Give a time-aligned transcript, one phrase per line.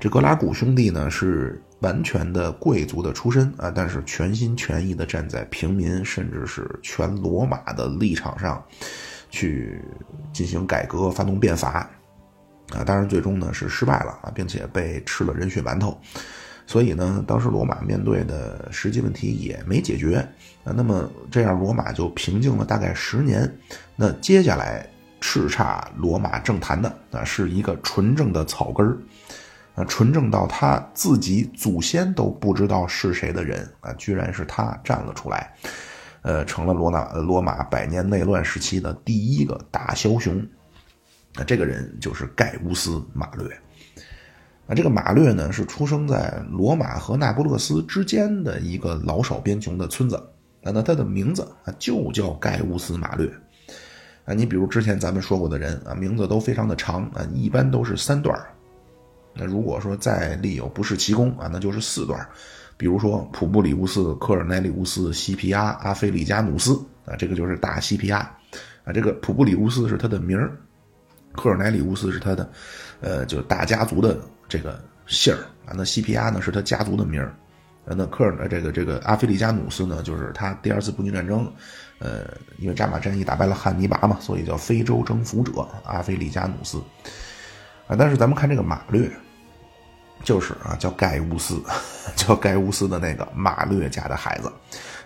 [0.00, 8.64] 这格拉古兄弟呢是完全的贵族的出身啊，但是全心全意的站在平民甚至是全罗马的立场上，
[9.28, 9.82] 去
[10.32, 11.88] 进行改革、发动变法
[12.70, 12.84] 啊。
[12.84, 15.98] 当然，最终呢是失败了啊，并且被吃了人血馒头。
[16.64, 20.16] 所以呢，当时罗马面对的实际问题也没解决
[20.64, 20.72] 啊。
[20.76, 23.52] 那么这样，罗马就平静了大概十年。
[23.96, 24.86] 那接下来
[25.20, 28.96] 叱咤罗马政坛的啊，是一个纯正的草根儿
[29.78, 35.54] 啊，纯正到他自己祖先都不知道是谁的人啊，居然是他站了出来，
[36.22, 40.44] 呃，成了罗马罗马百年内乱时期的第一个大枭雄。
[41.36, 43.48] 那这个人就是盖乌斯·马略。
[44.66, 50.16] 啊，这个马略呢是出生在罗马和那不勒斯之间的一个老少边穷的村子。
[50.64, 53.30] 啊，那他的名字啊就叫盖乌斯·马略。
[54.24, 58.36] 啊，你比如之前咱们说过的人啊，名字都非常的长啊，一般都是三段
[59.34, 62.26] 那如果说再立有不世奇功啊，那就是四段
[62.76, 68.18] 比如说普布里乌斯、科尔奈里乌斯、西皮阿、阿菲利加努斯啊，这个就是大西皮阿。
[68.84, 70.56] 啊，这个普布里乌斯是他的名儿，
[71.32, 72.50] 科尔奈里乌斯是他的，
[73.00, 74.18] 呃，就大家族的。
[74.48, 77.34] 这个姓儿啊，那西皮阿呢是他家族的名儿，
[77.84, 81.52] 那科尔呢这个这个阿菲利加努斯呢，就是他第二次布匿战争，
[81.98, 82.26] 呃，
[82.56, 86.80] 因为扎马战役打败了汉尼拔嘛，所以叫非洲征服者阿菲利加努斯，
[87.88, 89.10] 啊，但是咱们看这个马略，
[90.22, 91.60] 就是啊叫盖乌斯，
[92.14, 94.52] 叫盖乌斯的那个马略家的孩子，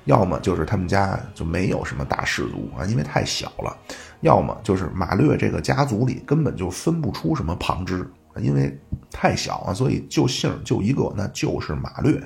[0.04, 3.76] 要么就是他们家就没有什么大氏族啊，因为太小了，
[4.20, 8.06] 要么就是马略这个家族里根本就分不出什么旁支。
[8.36, 8.74] 因为
[9.10, 12.18] 太小啊，所以就姓就一个，那就是马略。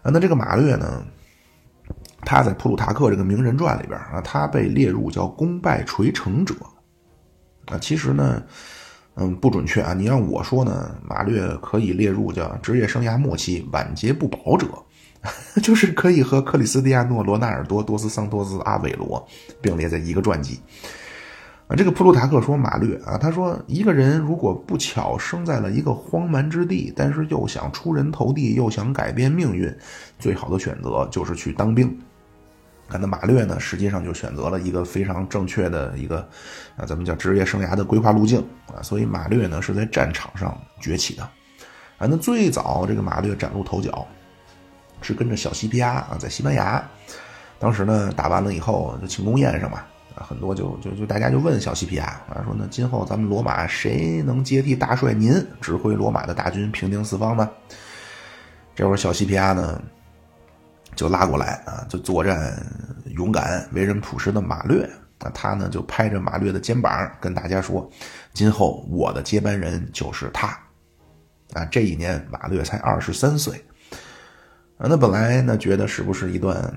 [0.00, 1.04] 啊，那这个马略呢，
[2.22, 6.54] 他在普鲁塔克这个名人传里边啊，他被列入叫功败垂成者。
[7.66, 8.42] 啊，其实呢，
[9.16, 9.92] 嗯，不准确啊。
[9.92, 14.66] 你让我说呢，马略可以列入叫职业生涯末期晚节不保者，
[15.62, 19.26] 就是可以和克里斯蒂亚诺·罗纳尔多、多斯桑托斯、阿韦罗
[19.60, 20.60] 并列在一个传记。
[21.66, 29.72] 啊，这个普鲁塔克说马略啊，他说一个人如果不巧生在了一个荒蛮之地，但是又想出人头地，又想改变命运，
[30.18, 31.96] 最好的选择就是去当兵。
[32.98, 36.18] 那马略呢，实际上就选择了一个非常正确的一个
[36.76, 38.82] 啊，咱们叫职业生涯的规划路径啊。
[38.82, 41.22] 所以马略呢是在战场上崛起的。
[41.22, 44.06] 啊，那最早这个马略崭露头角，
[45.02, 46.82] 是跟着小西皮亚啊，在西班牙，
[47.58, 49.82] 当时呢打完了以后，就庆功宴上嘛。
[50.16, 57.48] 啊，很多就就就大家就问小西皮亚啊，说那今后咱们罗马谁能接替大帅您指挥罗马的大军平定四方呢？
[58.74, 59.80] 这会儿小西皮亚呢
[61.00, 62.54] 就拉过来啊，就作战
[63.06, 64.84] 勇敢、为人朴实的马略
[65.20, 67.90] 啊，他呢就拍着马略的肩膀跟大家说，
[68.34, 70.48] 今后我的接班人就是他
[71.54, 71.64] 啊。
[71.70, 73.54] 这一年马略才二十三岁
[74.76, 76.70] 啊，那本来呢觉得是不是一段？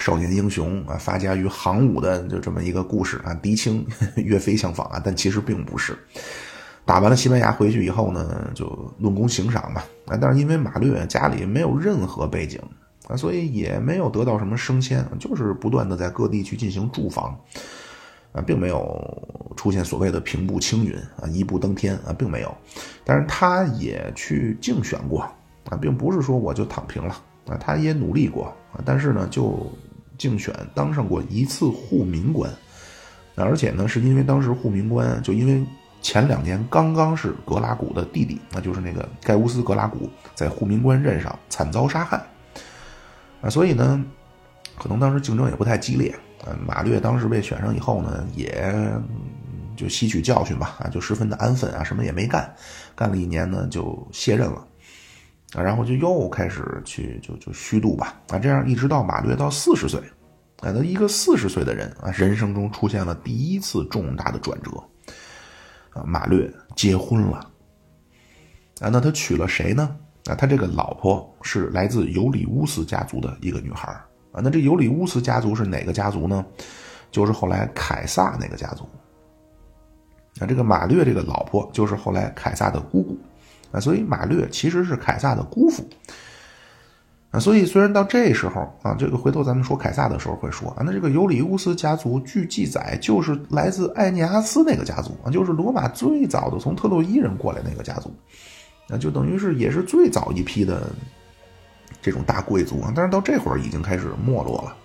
[0.00, 3.86] 少年英雄啊，发家于行伍的就这么一个故事啊，狄青、
[4.16, 5.96] 岳飞相仿啊，但其实并不是。
[6.84, 8.66] 打完了西班牙回去以后呢，就
[8.98, 12.60] 论功行赏嘛啊，但是因为马略家里没有任何背景
[13.08, 17.38] 啊，所以也没有得到什么升迁，就是不断的在各地去进行驻防
[18.32, 22.54] 啊，并没有出现所谓的平步青云啊，一步登天啊，并没有。
[23.04, 25.20] 但是他也去竞选过
[25.68, 27.16] 啊，并不是说我就躺平了
[27.46, 29.70] 啊，他也努力过啊，但是呢就。
[30.16, 32.48] 竞选当上过一次护民官，
[33.34, 35.66] 而且呢，是因为当时护民官就因为
[36.00, 42.24] 前两年刚刚是格拉古的弟弟，那就是那个盖乌斯·格拉古在护民官任上惨遭杀害，
[43.44, 44.02] 啊，所以呢，
[44.78, 46.10] 可能当时竞争也不太激烈，
[46.46, 48.90] 啊，马略当时被选上以后呢，也
[49.76, 52.50] 就吸取教训吧，啊，就十分的安分啊，什么也没干，
[52.96, 54.66] 干了一年呢就卸任了。
[55.52, 60.00] 啊，然后就又开始去就就虚度吧，啊，这样一直到马略到四十岁，
[60.62, 64.70] 啊，他一个四十岁的人啊，人生中出现了第一次重大的转折，
[65.90, 67.38] 啊，马略结婚了，
[68.80, 69.96] 啊，那他娶了谁呢？
[70.26, 73.88] 那，他这个老婆是来自尤里乌斯家族的一个女孩
[74.32, 76.44] 啊，那这尤里乌斯家族是哪个家族呢？
[77.10, 78.84] 就是后来凯撒那个家族，
[80.40, 83.18] 啊，这个马略这个老婆就是后来凯撒的姑姑。
[83.70, 85.84] 啊，所以马略其实是凯撒的姑父。
[87.30, 98.14] 啊，所以虽然到这时候啊，这个回头咱们说凯撒的时候会说啊，那这个尤里乌斯家族据记载就是来自艾涅阿斯那个家族啊，就是罗马最早的从特洛伊人过来那个家族，
[98.88, 100.90] 那就等于是也是最早一批的
[102.02, 102.92] 这种大贵族啊。
[102.94, 104.76] 但是到这会儿已经开始没落了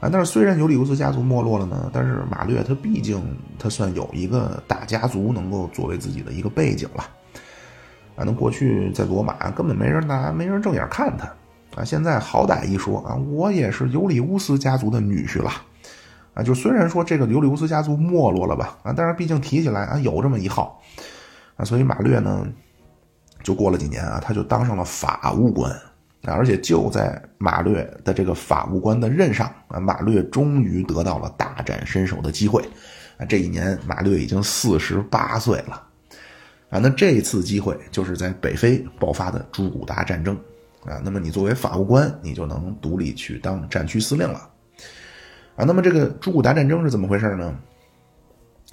[0.00, 0.08] 啊。
[0.10, 3.22] 但是虽然尤里乌斯家族没落了呢，但是马略他毕竟
[3.58, 7.04] 他算有一个大家族能够作为自己的一个背景了。
[8.16, 11.26] 啊，那过去在罗马根本没人拿，没人正眼看他，
[11.74, 15.50] 啊，现在好歹一说啊，我也是尤里乌斯家族的女婿了，
[16.32, 20.80] 啊，就虽然说这个尤里乌斯家族没落了吧，啊，但是毕竟提起来啊，有这么一号，
[21.56, 22.46] 啊，所以马略呢，
[23.44, 25.70] 就过了几年啊，他就当上了法务官，
[26.22, 32.60] 啊，而且就在马略的这个法务官的任上，啊，马略终于得到了大展身手的机会，
[33.18, 35.80] 啊，这一年马略已经四十八岁了。
[36.70, 40.34] 啊，那这次机会就是在北非爆发的朱古达战争，
[40.84, 44.50] 啊，那么你作为法务官，你就能独立去当战区司令了，
[45.54, 47.54] 啊，那么这个朱古达战争是怎么回事呢？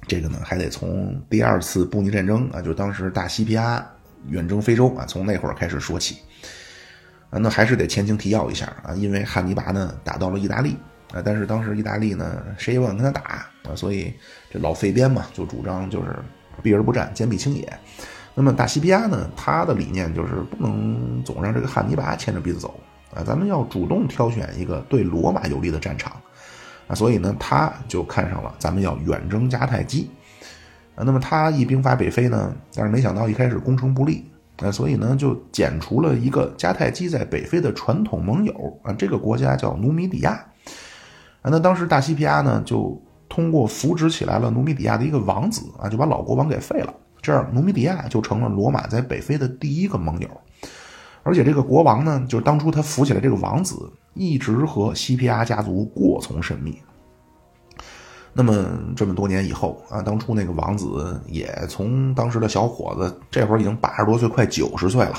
[0.07, 3.85] 这个呢，还得从第二次布匿战争啊，就当时大西皮阿
[4.27, 6.18] 远征非洲啊，从那会儿开始说起，
[7.29, 10.75] 啊，那还是得前情提要一下啊，因为汉尼拔呢打到了意大利
[11.13, 14.13] 啊，但是当时意大利呢谁也不敢跟他打啊，所以
[14.50, 16.15] 这老费边嘛就主张就是。
[16.62, 17.79] 避而不战，坚壁清野。
[18.35, 19.27] 那么大西庇亚呢？
[19.35, 22.79] 他的理念就是不能总让这个汉尼拔牵着鼻子走
[23.15, 23.24] 啊！
[23.25, 26.12] 咱们要主动挑选一个对罗马有利的战场
[26.88, 26.94] 啊！
[26.94, 30.12] 所以呢，他就看上了咱们要远征迦太基
[30.95, 31.03] 啊！
[31.05, 34.25] 那么他一兵发北非呢，但是没想到一开始攻城不利
[34.57, 34.71] 啊！
[34.71, 38.93] 所以呢，就剪除了一个迦太基在北非的传统盟友啊！
[38.93, 40.31] 这个国家叫努米底亚
[41.41, 41.49] 啊！
[41.49, 43.01] 那当时大西皮亚呢就。
[43.33, 50.29] 通过扶植起来了努米底亚的一个王子啊，就把老国王给废了，这样努米底亚就成了罗马在北非的第一个盟友。
[51.23, 56.77] 而且这个国王呢，就是当初他扶起来这个王子，一直和西皮阿家族过从甚密。
[58.33, 65.16] 那么这么多年以后啊，当初那个王子也从当时的小伙子，这会儿已经八十多岁，快九十岁了。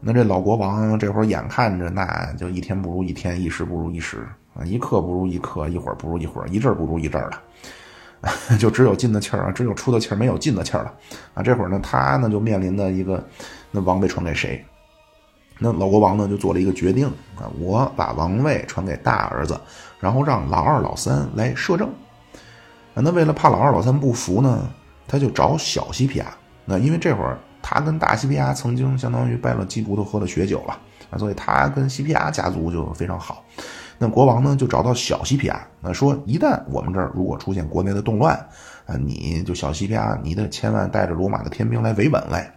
[0.00, 7.38] 那这老国王这会儿眼看着，那就一天不如一天，一时不如一时啊，一刻不如一刻，一会儿不如一会儿，一阵不如一阵的。
[8.58, 10.94] 就只有进的气儿啊，只有出的气儿，没有进的气儿了
[11.34, 11.42] 啊！
[11.42, 13.22] 这会儿呢，他呢就面临的一个，
[13.70, 14.64] 那王位传给谁？
[15.58, 17.06] 那老国王呢就做了一个决定
[17.36, 19.60] 啊，我把王位传给大儿子，
[20.00, 21.88] 然后让老二、老三来摄政。
[22.94, 24.68] 那为了怕老二、老三不服呢，
[25.06, 26.26] 他就找小西皮亚。
[26.64, 30.78] 那因为这会儿他跟大西皮亚曾经相当于拜了基督，都喝了血酒了
[31.10, 33.44] 啊，所以他跟西皮亚家族就非常好。
[33.98, 38.34] 那国王呢，就找到小西皮亚，那说一旦我们这儿如果出现国内的动乱，
[38.86, 42.50] 啊，你就小西皮亚，你得千万带着罗马的天兵来维稳来。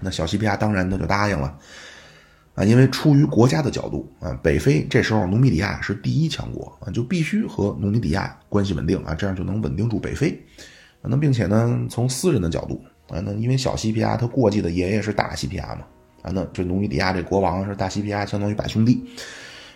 [0.00, 1.56] 那小西皮亚当然他就答应了，
[2.54, 10.38] 啊，因为出于国家的角度啊，北非这时候努米底亚是第一强国啊，就必须和努米底亚关系稳定啊，这样就能稳定住北非。
[11.00, 15.86] 那并且呢，从私人的角度啊，那因为小西皮亚他过继的爷爷是大西皮亚嘛，
[16.22, 19.02] 啊，那这努米底亚这国王是大西皮亚相当于把兄弟。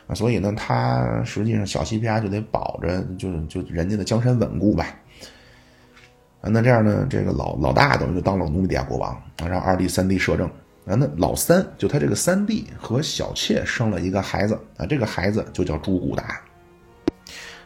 [0.06, 4.86] 啊，所以呢，他实际上小西皮亚就得保着，就就人家的江山稳固吧。
[6.42, 10.48] 啊，那这样呢，这个老老大等于就当了努米底亚国王啊，让二弟三弟摄政
[10.86, 10.94] 啊。
[10.94, 16.40] 那老三就他这个三弟和小妾生了一个孩子啊，这个孩子就叫朱古达。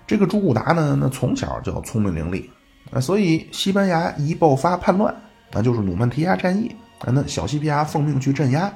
[0.06, 2.44] 这个朱古达呢，那从小就聪明伶俐
[2.90, 5.14] 啊，所以西班牙一爆发叛乱，
[5.52, 8.72] 那就是努曼提亚战役啊，那小西皮亚奉命去镇压。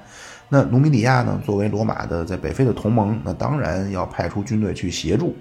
[0.49, 1.41] 那努米底亚呢？
[1.45, 5.35] 作为罗马的在北非的同盟，那当然要派出军队去协助。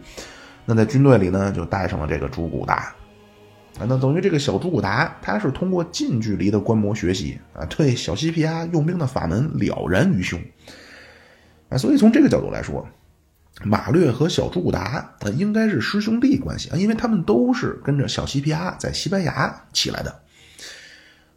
[0.66, 2.96] 那在军队里呢，就带上了这个朱古达
[3.88, 10.42] 那等于这个小朱古达，他是通过近距离的观摩学习啊，对小西皮亚用兵的法门了然于胸
[11.70, 11.78] 啊。
[11.78, 12.88] 所以从这个角度来说，
[13.64, 20.20] 马略和小朱古达啊，应该是师兄弟关系啊，因为他们都是跟着小西皮亚在西班牙起来的。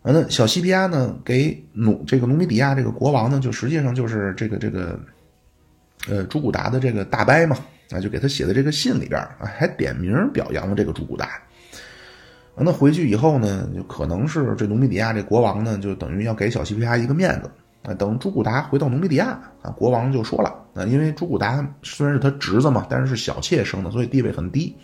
[0.08, 5.00] 那小西皮亚呢，给努这个努米底亚这个国王呢，就实际上就是这个这个，
[6.08, 7.58] 呃，朱古达的这个大伯嘛，
[7.90, 11.42] 啊，就给他写的这个信里边啊，还点名表扬了这个朱古达。
[12.58, 17.50] 那回去以后呢，就可能是这努米底亚这国王呢，就等于要给小西皮亚一个面子
[17.82, 17.94] 啊。
[17.94, 24.74] 等朱古达回到努米底亚啊，国王就说了啊，因为朱古达虽然是他侄子嘛，但是是小妾生的，所以地位很低。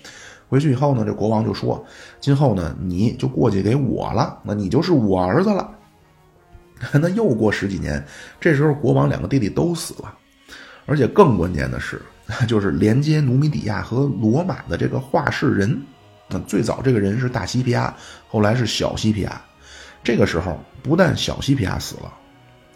[0.48, 1.82] 回去以后呢，这国王就说
[2.20, 5.70] ：“今后呢，你就过继给我了，那你就是我儿子了。
[6.92, 8.04] ”那又过十几年，
[8.38, 10.12] 这时候国王两个弟弟都死了，
[10.84, 12.02] 而且更关键的是，
[12.46, 15.80] 就是连接努米底亚和罗马的这个话事人，
[16.32, 17.94] 那最早这个人是大西皮亚，
[18.26, 19.40] 后来是小西皮亚。
[20.02, 22.12] 这个时候，不但小西皮亚死了，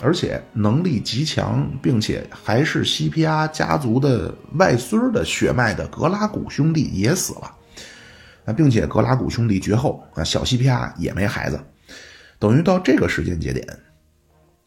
[0.02, 7.52] 而且能力极强，并且还是西皮亚家族的外孙的血脉的格拉古兄弟也死了。
[8.44, 11.58] 啊，并且格拉古兄弟绝后啊，小西皮亚也没孩子，
[12.38, 13.66] 等于到这个时间节点，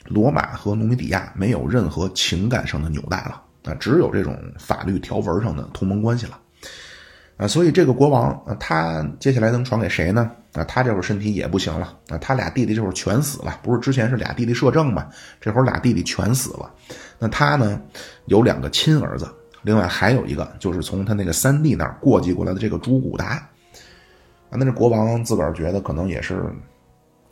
[0.08, 6.38] 罗马和努米底亚没有任何情感上的纽带了啊，只有这种法律条文上的同盟关系了
[7.40, 10.30] 啊，所以这个国王啊，他接下来能传给谁呢？
[10.52, 15.08] 啊，他这会儿身体也不行了啊，他俩弟弟这会儿全死了，不是之前是俩弟弟摄政嘛，
[15.40, 16.70] 这会儿俩弟弟全死了。
[17.18, 17.82] 那他呢
[18.26, 19.26] 有两个亲儿子，
[19.62, 23.26] 另外还有一个就是从他那个三弟那儿过继过来的这个朱古达
[24.50, 24.58] 啊。
[24.58, 26.44] 那这国王自个儿觉得可能也是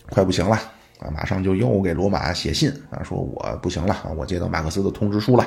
[0.09, 0.55] 快不行了
[0.99, 5.43] 啊，马上就又给罗马写信啊，说我不行了，我接到马克思的通知书了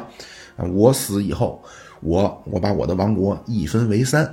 [0.59, 1.63] 啊，我死以后，
[2.01, 4.31] 我我把我的王国一分为三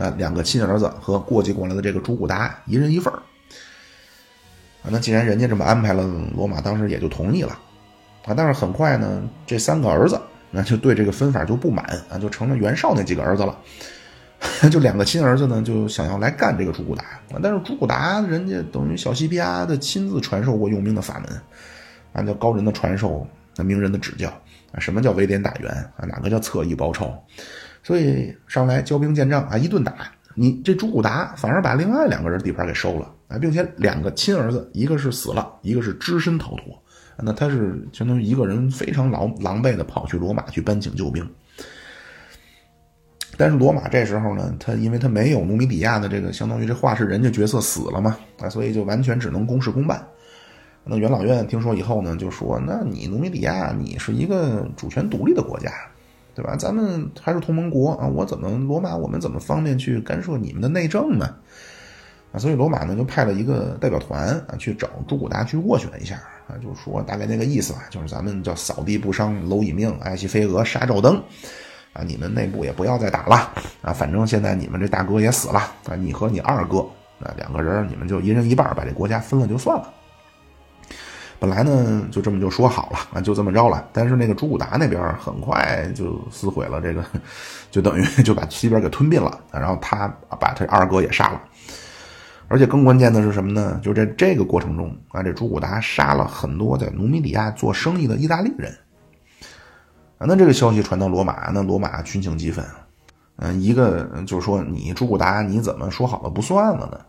[0.00, 4.88] 啊，两个亲儿子和过继过来的这个朱古达一人一份啊。
[4.88, 6.02] 那既然人家这么安排了，
[6.34, 7.58] 罗马当时也就同意了。
[8.24, 13.56] 啊，但是很快呢，这三个儿子那就对这个分法就不满啊，就成了袁绍那几个儿子了。
[14.72, 17.04] 就两个亲儿子呢，就想要来干这个朱古达。
[17.42, 21.40] 但是朱古达人家等于小西皮亚的亲自传授过用兵的法门，
[22.14, 23.26] 按照高人的传授，
[23.56, 24.30] 那名人的指教
[24.72, 26.06] 啊，什么叫围点打援啊？
[26.08, 27.22] 哪个叫侧翼包抄？
[27.82, 29.94] 所以上来交兵见仗啊，一顿打，
[30.34, 36.82] 你这朱古达反而把另外两个人地盘给收了啊，并且两个亲儿子，一个是死了，一个是只身逃脱。
[37.22, 41.28] 那他是相当于一个人非常狼狼狈的跑去罗马去搬请救兵，
[43.36, 50.02] 但是罗马这时候呢，他因为他没有努米底亚的这个相当于这话事人家角色死了嘛，啊，所以就完全只能公事公办。
[50.82, 55.70] 那元老院听说以后呢，就说：“那你努米底亚你是一个主权独立的国家，
[56.34, 56.56] 对吧？
[56.56, 61.34] 咱们还是同盟国啊，我怎么罗马我们怎么方便去干涉你们的内政呢？”
[62.32, 66.14] 啊，所以罗马呢就派了一个代表团啊去找朱古达去斡旋一下
[66.46, 71.20] 啊，就说大概那个意思吧，就是咱们叫扫地不伤蝼蚁命，爱惜飞蛾杀照灯，
[71.92, 76.78] 啊，你们内部也不要再打了啊，反正现在你们这大哥也死了啊，你和你二哥
[77.18, 79.92] 啊两个人你们就一人一半把这国家分了就算了。
[81.40, 87.02] 本来呢就这么就说好了啊，就这么着了，但是那个朱古达那边很快就撕毁了这个，
[87.72, 90.06] 就等于 就把西边给吞并了，然后他
[90.38, 91.40] 把他二哥也杀了。
[92.46, 93.80] 而且更关键的是什么呢？
[93.82, 98.76] 就在这个过程中啊，这朱古达杀了很多在努米底亚做生意的意大利人
[100.18, 100.26] 啊。
[100.26, 102.62] 那这个消息传到罗马，那罗马群情激愤。
[103.36, 107.00] 嗯，一个就是说，你朱古达你怎么说好了不算了呢？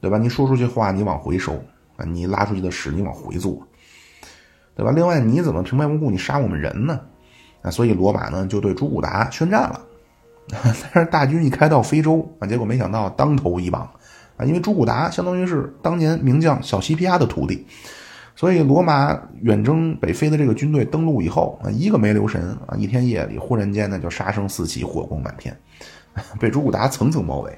[0.00, 0.18] 对吧？
[0.18, 1.62] 你说出去话你往回收
[1.96, 3.66] 啊，你拉出去的屎你往回做，
[4.74, 4.92] 对吧？
[4.92, 7.00] 另外你怎么平白无故你杀我们人呢？
[7.62, 9.80] 啊，所以罗马呢就对朱古达宣战了。
[10.92, 13.88] 但是大军一开到非洲啊，结果没想到当头一棒。
[14.36, 17.66] 啊，因为朱古达相当于是当年名将小西皮亚的徒弟，
[18.34, 25.54] 所以罗马远征北非的这个军队登陆以后啊，一个没留神啊，一天夜里忽然间呢就杀声四起，火光满天，
[26.40, 27.56] 被朱古达层层包围。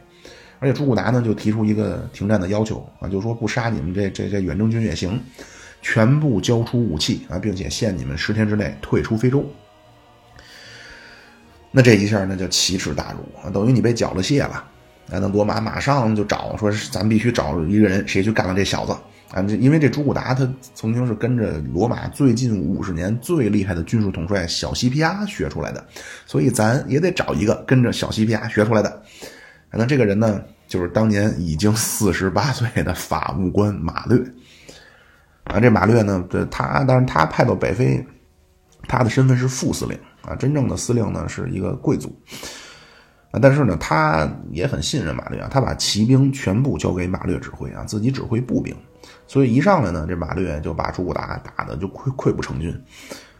[0.64, 5.20] 而且朱古达呢就提出一个停战的要求啊，就说不杀你们这这这远征军也行，
[5.82, 9.44] 全部交出武器啊，并且限你们十天之内退出非洲。
[11.70, 14.64] 那这一下那叫奇耻大辱啊，等于你被缴了械了。
[15.06, 18.92] 那罗马马上就找，说是咱必须找一个人，谁去干了这小子
[19.32, 19.42] 啊？
[19.60, 25.84] 因为这朱古达他曾经是跟着罗马最近五十年最厉害的军事统帅小西皮亚学出来的，
[26.24, 29.02] 所以咱也得找一个跟着小西皮亚学出来的。
[29.76, 34.18] 那这个人呢，就是当年已经四十八岁的法务官马略。
[35.44, 38.02] 啊，这马略呢，这他当然他派到北非，
[38.88, 42.14] 他的身份是副司令啊，真正的司令呢是一个贵族。
[43.42, 48.74] 但是呢，他也很信任马略啊，他把骑兵全部交给马略指挥啊，自己指挥步兵。
[49.26, 52.72] 所以一上来呢，这马略就把朱古达打的就溃溃不成军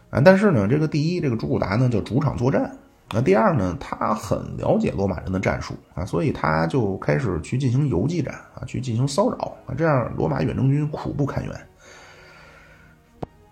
[0.09, 0.19] 啊。
[0.19, 2.69] 但是呢，这个第一，这个朱古达呢叫主场作战；
[3.13, 11.51] 那第二呢，他很了解罗马人的战术啊，所以他就开始去进行游击战啊，去进行骚扰啊，这样罗马远征军苦不堪言。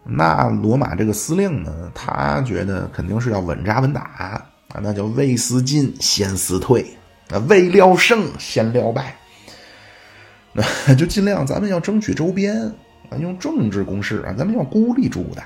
[0.04, 4.46] 那罗马这个司令呢，他觉得肯定是要稳扎稳打。
[4.74, 6.84] 啊，那叫未思进先思退，
[7.30, 9.16] 啊，未料胜先料败，
[10.52, 10.64] 那
[10.98, 12.60] 就尽量咱们要争取周边
[13.12, 15.44] 啊，用政治攻势啊，咱们要孤立朱古达。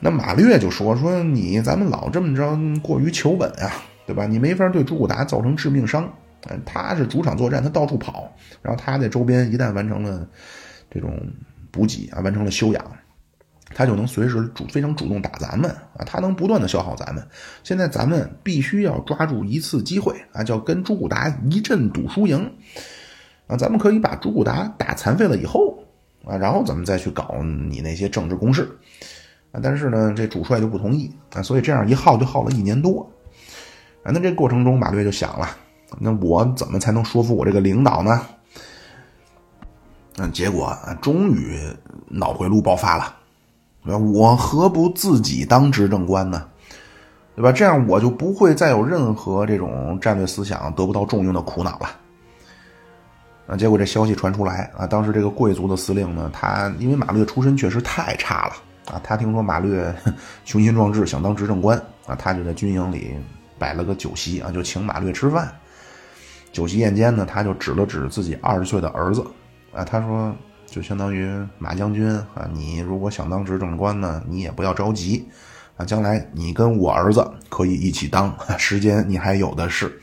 [0.00, 3.70] 那马略就说说你咱们老这么着过于求稳啊，
[4.06, 4.26] 对吧？
[4.26, 6.12] 你没法对朱古达造成致命伤，
[6.50, 10.26] 嗯，他是主场作战，他到处跑，然后他在周边一旦完成了
[10.90, 11.18] 这种
[11.70, 12.84] 补给啊，完成了休养。
[13.76, 17.26] 他就能随时主非常主动打咱们啊，他能不断的消耗咱们。
[17.64, 22.52] 现在咱们必须要抓住一次机会啊，叫跟朱古达一阵赌输赢
[23.48, 23.56] 啊。
[23.56, 25.76] 咱们可以把朱古达打残废了以后
[26.24, 28.68] 啊，然后咱们再去搞你那些政治攻势
[29.62, 33.08] 但是呢，这主帅就不同意啊，所以这样一耗就耗了一年多
[34.02, 34.10] 啊。
[34.12, 35.48] 那这过程中，马略就想了，
[35.98, 38.22] 那我怎么才能说服我这个领导呢？
[40.16, 41.60] 嗯，结果啊，终于
[42.08, 43.16] 脑回路爆发了。
[43.84, 46.48] 我何不自己当执政官呢？
[47.36, 47.50] 对吧？
[47.50, 51.90] 这样我就不会再有任何这种战略思想得不到重用的苦恼了。
[53.46, 58.54] 啊，结果这消息传出来啊，当时这个贵族的司令呢，他因为马略出身确实太差了
[58.86, 59.94] 啊，他听说马略
[60.44, 63.16] 雄心壮志想当执政官啊，他就在军营里
[63.58, 65.50] 摆了个酒席啊，就请马略吃饭。
[66.52, 69.26] 酒席宴间呢，他就指了指自己二十岁的儿子
[69.72, 70.34] 啊，他说，
[70.66, 75.28] 就相当于马将军啊，你如果想当执政官呢，你也不要着急
[75.76, 80.00] 啊，将来你跟我儿子可以一起当，时间你还有的是。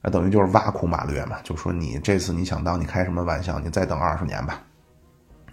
[0.00, 3.58] 那等于就是挖苦马略嘛，就说你这次你想当，你开什么玩笑？
[3.58, 4.62] 你再等二十年吧。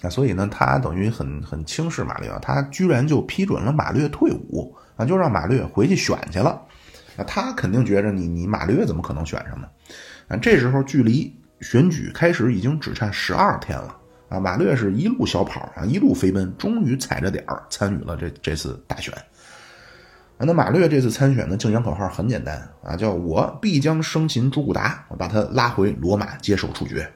[0.04, 6.62] 那所以呢，他等于很很轻视马略，他居然就批准了马略退伍啊，就让马略回去选去了。
[7.16, 9.68] 那他肯定觉着你你马略怎么可能选上呢？
[10.28, 13.96] 啊，这时候距离选举开始已经只差十二天了
[14.28, 19.14] 啊，马略是一路小跑啊，一路飞奔，终于踩着点儿参与了这这次大选。
[20.38, 27.10] 那马略这次参选的竞选口号很简单啊，叫我必将生擒朱古达，我把他拉回罗马接受处决。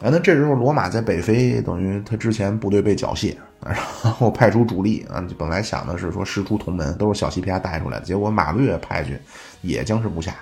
[0.00, 9.18] 啊，那这时候罗马在北非，等于他之前部队被缴械，然后派出主力啊，本来想的是说师出同门，都是小西皮亚带出来的，结果马略派去
[9.60, 10.36] 也僵持不下。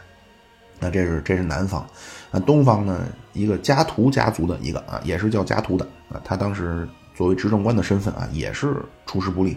[0.78, 1.86] 那这是这是南方，
[2.30, 9.56] 那东方呢，一个加图家族的一个啊，也是叫加图的啊，他当时作为执政官的身份啊，也是出师不利。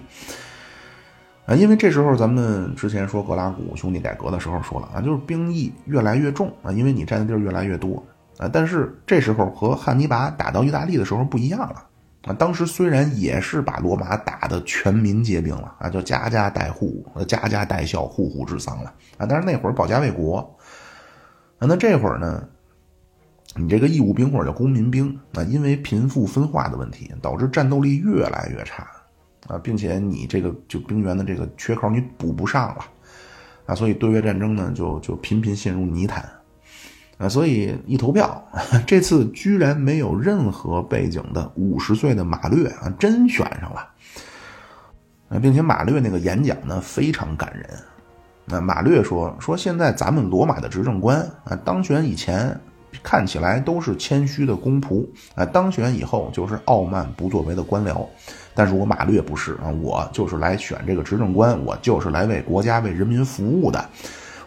[1.46, 8.02] 啊，因为这时候咱们之前说格拉古兄弟改革的时候说了啊，就是兵役越来越重啊，因为你占的地儿越来越多
[8.40, 8.50] 啊。
[8.52, 11.86] 但是这时候和汉尼拔打到意大利的时候不一样了
[12.24, 12.34] 啊。
[12.34, 19.28] 当时虽然也是把罗马打的全民皆兵了啊，就家家带户，家家带孝，户户治丧了啊。
[19.30, 20.40] 但是那会儿保家卫国
[21.60, 22.44] 啊，那这会儿呢，
[23.56, 28.88] 你这个义务兵或者叫公民兵啊，因为贫富分化的问题，导致战斗力越来越差。
[29.48, 32.86] 啊，并且你这个就兵员的这个缺口你补不上了，
[33.66, 36.30] 啊，所以对越战争呢就就频频陷入泥潭，
[37.20, 38.42] 啊，所以一投票，
[38.88, 47.70] 这次居然没有任何背景的五十岁的马略啊真选上了，并且马略那个演讲呢非常感人，
[48.46, 52.58] 那马略说说现在咱们罗马的执政官啊当选以前
[53.04, 55.06] 看起来都是谦虚的公仆
[55.36, 58.08] 啊，当选以后就是傲慢不作为的官僚。
[58.56, 63.84] 但是我马略不是啊，我就是来选这个执政官，我就是来为国家、为人民服务的。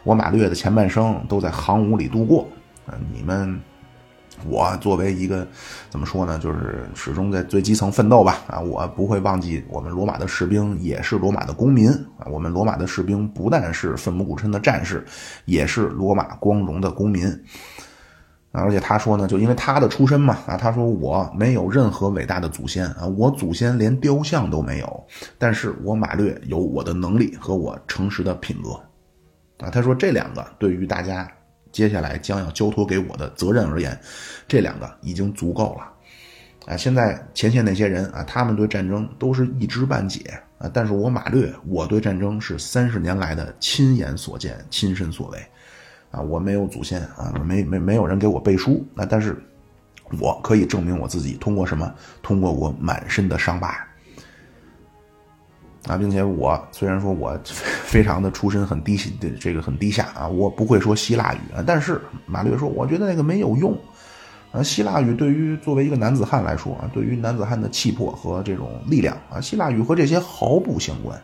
[0.04, 2.48] 我马略的前半生都在行伍里度过
[2.86, 2.94] 啊。
[3.12, 3.60] 你们，
[4.46, 5.46] 我作为一个
[5.90, 8.60] 怎么说呢，就是始终在最基层奋斗吧啊。
[8.60, 12.26] 我不会忘记我们罗马的士兵也是罗马的公民啊。
[12.30, 15.04] 我们罗马的士兵不但是奋不顾身的战士，
[15.44, 17.26] 也是罗马光荣的公民。
[18.52, 25.06] 啊而且他说呢，就因为他的出身嘛，啊，他说我没有任何伟大的祖先啊，我祖先连雕像都没有，
[25.38, 28.72] 但是我马略有我的能力和我诚实的品格，
[29.64, 31.26] 啊，他说这两个对于大家
[31.72, 33.98] 接下来将要交托给我的责任而言，
[34.46, 40.20] 这两个已经足够了，啊，现在前线那些人啊，他们对战争都是一知半解
[40.58, 45.38] 啊，但是我马略，我对战争是三十年来的亲眼所见，亲身所为。
[46.10, 49.34] 啊，我没有祖先啊，没没没有人给我背书，那但是
[50.20, 51.90] 我可以证明我自己，通过什么？
[52.20, 53.74] 通过我满身的伤疤
[55.88, 63.76] 啊，并且我虽然说我非常的出身很低的这个很低下啊，我不会说希腊语啊，但是马略说，我觉得那个没有用
[64.52, 71.20] 啊，希腊语对于作为一个男子汉来说啊，对于男子汉的气魄和这种力量啊，希腊语和这些毫不相关。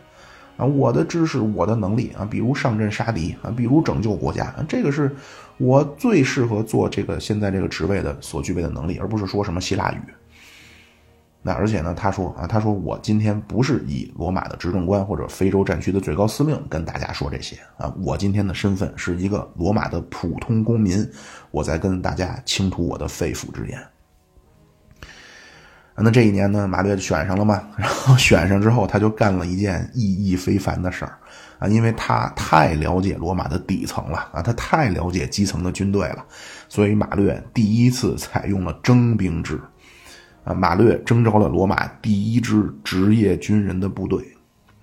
[0.57, 5.09] 啊，我的知识，我的能力啊，比如上阵杀敌啊，比如拯救国家，这个是
[5.57, 9.99] 我最适合做这个现在这个职位的所具备的能力，而不是说什么希腊语。
[11.41, 21.09] 那而且呢，他说啊，他说我今天不是以罗马的执政官或者非洲战区的最高司令跟大家说这些啊，我今天的身份是一个罗马的普通公民，
[21.51, 23.79] 我在跟大家倾吐我的肺腑之言。
[26.01, 27.61] 那这一年呢，马略选上了嘛。
[27.75, 31.17] 然后选上之后，他就干了一件意义非凡的事儿
[31.59, 36.25] 啊，因为他太了解罗马的底层了啊，他太了解基层的军队了，
[36.69, 39.59] 所以马略第一次采用了征兵制
[40.49, 40.53] 啊。
[40.53, 44.25] 马略征召了罗马第一支职业军人的部队，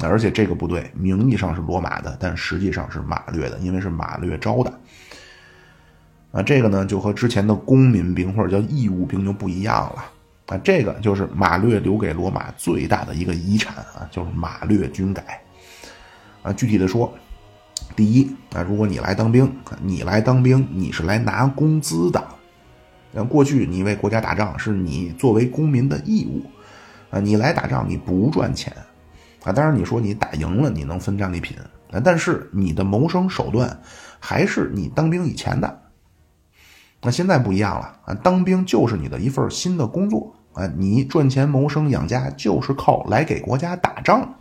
[0.01, 4.73] 而且这个部队名义上是罗马的，但实际上是马略的，因为是马略招的
[6.33, 6.43] 啊。
[6.43, 10.05] 这个呢，就和之前的公民兵或者叫义务兵就不一样了。
[10.47, 15.43] 啊，这个就是马略留给罗马最大的一个遗产啊，就是马略军改。
[16.43, 17.13] 啊，具体的说，
[17.97, 19.53] 第一啊，如果你来当兵，
[19.83, 22.25] 你来当兵，你是来拿工资的。
[23.19, 26.45] 那过去你为国家打仗是你作为公民的义务，
[27.09, 28.71] 啊，你来打仗你不赚钱，
[29.43, 31.57] 啊，当然你说你打赢了你能分战利品，
[31.91, 33.81] 啊，但是你的谋生手段
[34.21, 35.81] 还是你当兵以前的。
[37.01, 44.35] 那现在不一样了啊，当兵就是你的一份新的工作啊，你赚钱谋生养家就是靠来给国家打仗。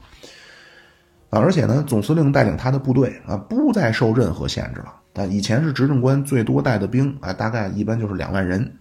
[1.30, 5.32] 而且呢，总司令带领他的部队啊，不再受任何限制了但。
[5.32, 8.72] 以前是执政官最多带的兵啊，大概一般就是两万人。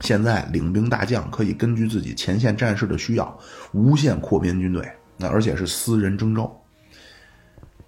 [0.00, 3.38] 现在领兵大将可以根据自己前线战士的需要，
[3.72, 6.52] 无限扩编军队，那而且是私人征召。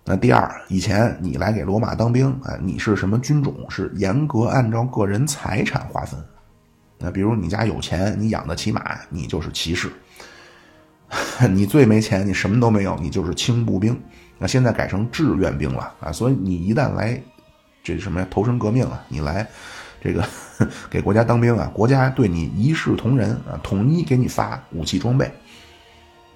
[0.05, 3.57] 那第二，以前你来给罗马当兵啊，你是什么军种？
[3.69, 6.23] 是严格按照个人财产划分。
[6.99, 9.89] 那比如你家有钱，你养得起马，你就是骑士；
[11.51, 14.01] 你最没钱，你什么都没有，你就是轻步兵。
[14.39, 17.21] 那现在改成志愿兵了啊，所以你一旦来，
[17.85, 18.27] 这什么呀？
[18.31, 19.47] 投身革命啊，你来。
[20.03, 20.23] 这个
[20.90, 25.31] 给国家当兵啊，国家对你一视同仁啊，统一给你发武器装备。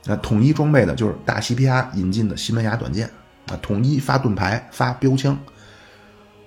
[0.04, 3.06] 那统一装备的就是大西皮亚引进的西班牙短剑
[3.48, 5.38] 啊，统一发盾牌、发标枪。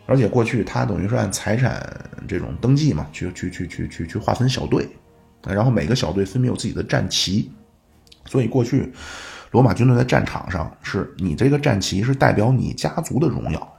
[0.07, 1.87] 而且过去他等于是按财产
[2.27, 4.89] 这种登记嘛，去去去去去去划分小队，
[5.47, 7.51] 然后每个小队分别有自己的战旗。
[8.25, 8.91] 所以过去
[9.51, 13.73] 罗马军队在战场上，是你这个战旗是代表你家族的荣耀。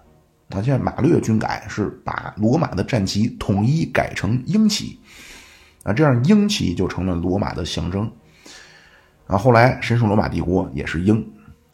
[0.52, 5.00] 他，现在马略军改是把罗马的战旗统一改成鹰旗，
[5.82, 8.10] 啊，这样鹰旗就成了罗马的象征。
[9.26, 11.16] 啊，后来神圣罗马帝国也是鹰，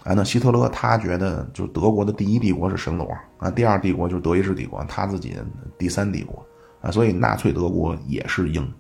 [0.04, 5.34] 啊，那希特勒他觉得就德国的第一帝国是神罗，啊，第二帝国就是德意志帝国，他自己
[5.76, 6.46] 第三帝国，
[6.80, 8.72] 啊，所以纳粹德国也是鹰。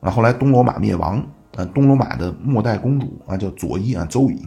[0.00, 1.18] 啊，后来东罗马灭亡，
[1.56, 4.46] 啊，东罗马的末代公主啊叫佐伊啊，邹伊。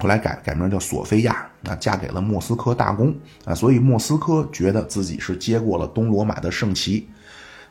[0.00, 3.12] 后来改改名叫索菲亚啊，嫁给了莫斯科大公
[3.44, 7.08] 啊，所以莫斯科觉得自己是接过了东罗马的圣旗，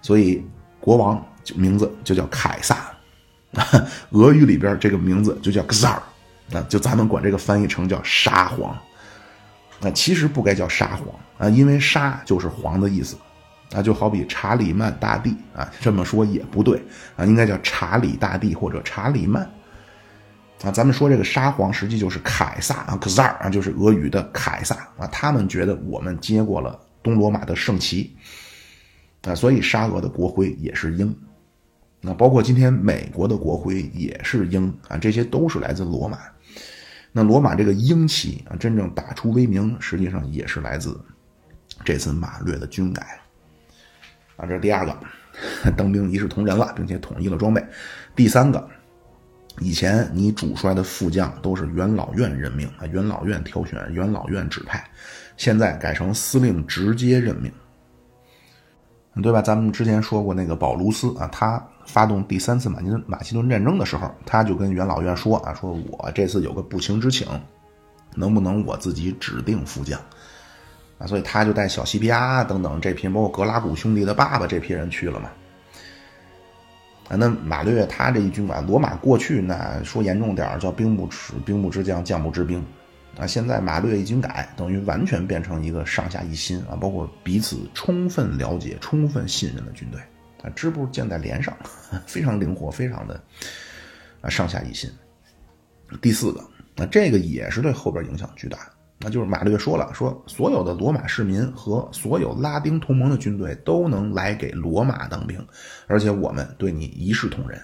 [0.01, 0.45] 所以
[0.79, 2.91] 国王名字就叫凯撒，
[4.11, 5.99] 俄语里边这个名字就叫 czar，
[6.51, 8.77] 啊，就咱们管这个翻译成叫沙皇，
[9.79, 13.15] 那其实不该叫沙皇啊，因为沙就是皇的意思，
[13.71, 16.83] 啊，就好比查理曼大帝啊，这么说也不对
[17.15, 19.49] 啊，应该叫查理大帝或者查理曼。
[20.63, 25.05] 啊，咱们说这个沙皇实际就是凯撒啊，czar 啊，就是俄语的凯撒啊。
[25.07, 28.17] 他们觉得我们接过了东罗马的圣旗
[29.21, 31.15] 啊，所以沙俄的国徽也是鹰。
[32.01, 36.17] 那包括今天美国的国徽也是鹰啊，这些都是来自罗马。
[37.11, 40.99] 那罗马这个鹰旗啊，真正打出威名，实际上也是来自
[41.85, 43.19] 这次马略的军改
[44.37, 44.47] 啊。
[44.47, 44.97] 这是第二个，
[45.77, 47.63] 当兵一视同仁了，并且统一了装备。
[48.15, 48.67] 第三个。
[49.59, 54.87] 以前你主帅的副将都是元老院任命啊，元老院挑选，元老院指派，
[55.35, 57.51] 现在改成司令直接任命，
[59.23, 59.41] 对吧？
[59.41, 67.27] 咱们之前说过那个保卢斯啊，他发动第三次马其顿马其顿战争的时候，他就跟元老院说啊，说我这次有个不情之请，
[68.15, 69.99] 能不能我自己指定副将
[70.99, 71.07] 啊？
[71.07, 75.31] 所以他就带小西皮阿等等这批，包括格拉古兄弟的爸爸这批人去了嘛。
[77.09, 82.61] 啊，那马略他这一军管，罗马过去那说严重点叫兵不耻，兵不知将，将不知兵，
[83.17, 90.01] 啊，现在马略一军改，等于完全变成一个上下一心啊，包括彼此充分了解、充分信任的军队，
[90.43, 91.55] 啊，支部建在连上，
[92.05, 93.23] 非常灵活，非常的
[94.19, 94.91] 啊上下一心。
[96.01, 96.43] 第四个，
[96.75, 98.59] 那这个也是对后边影响巨大。
[98.99, 105.39] 那就是马略说了，说所有的罗马市民和所有拉丁同盟的军队都能来给罗马当兵，
[105.85, 107.61] 而且我们对你一视同仁。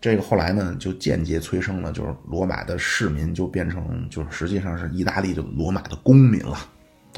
[0.00, 6.56] 这个后来呢，就间接催生了，就是罗马的市民就变成，就是实际上是意大利就罗马的公民了，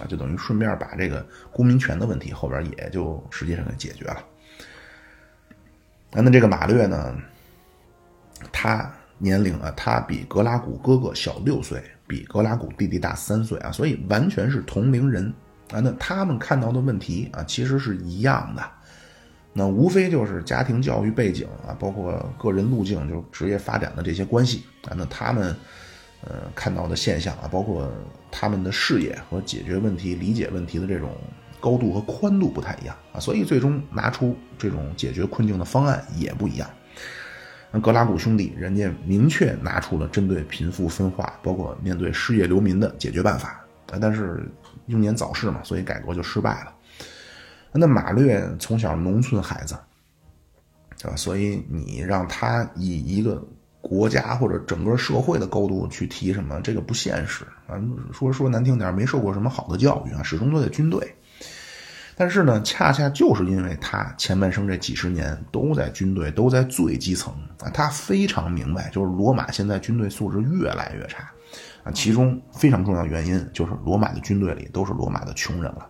[0.01, 4.25] 啊，就等于顺便把这个公民权的问题后边也就实际上给解决了。
[6.11, 7.17] 那这个马略呢，
[8.51, 11.81] 他年龄啊，他比格拉古哥哥小六岁。
[12.09, 15.33] 比格拉古弟弟大三岁啊，所以完全是同龄人
[15.71, 15.79] 啊。
[15.81, 18.63] 那他们看到的问题啊，其实是一样的。
[19.53, 24.95] 那无非就是家庭教育背景啊，包括个人路径，就职业发展的这些关系啊。
[24.97, 25.55] 那他们
[26.23, 27.93] 呃看到的现象啊，包括
[28.31, 31.11] 他们的视野和解决问题、理解问题的这种
[31.61, 36.71] 高度和宽度不太一样啊，所以最终拿出这种解决困境的方案也不一样。
[37.83, 44.51] 格拉古兄弟，人家明确拿出了针对贫富分化，包括面对失业流民的解决办法啊，但是
[44.87, 46.75] 英年早逝嘛，所以改革就失败了。
[47.73, 49.77] 那马略从小农村孩子，
[50.99, 51.17] 对吧？
[51.17, 53.47] 所以你让他以一个
[53.83, 57.79] 国家或者整个社会的高度去提什么，这个不现实啊。
[58.13, 61.15] 说说难听点，没受过什么好的教育啊，始终都在军队。
[62.19, 71.31] 但是呢，恰恰就是因为他前半生这几十年都在军队，都在最基层啊，他非常明白，就是罗马现在军队素质越来越差，
[71.85, 75.87] 啊，其中非常重要原因就是罗马的军队里都是罗马的穷人了，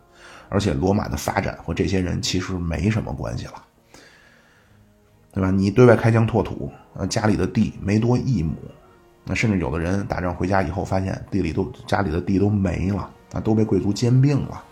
[0.51, 3.55] 而且罗马的发展和这些人其实没什么关系了，
[5.33, 5.51] 对吧？
[5.51, 8.55] 你对外开疆拓土，呃，家里的地没多一亩，
[9.25, 14.63] 那甚至有的人打仗回家以后，发现地里都家里的地都没了，啊，都被贵族兼并了，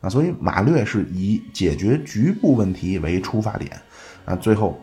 [0.00, 3.80] 啊，所以马略是以解决局部问题为出发点，
[4.24, 4.80] 啊，最后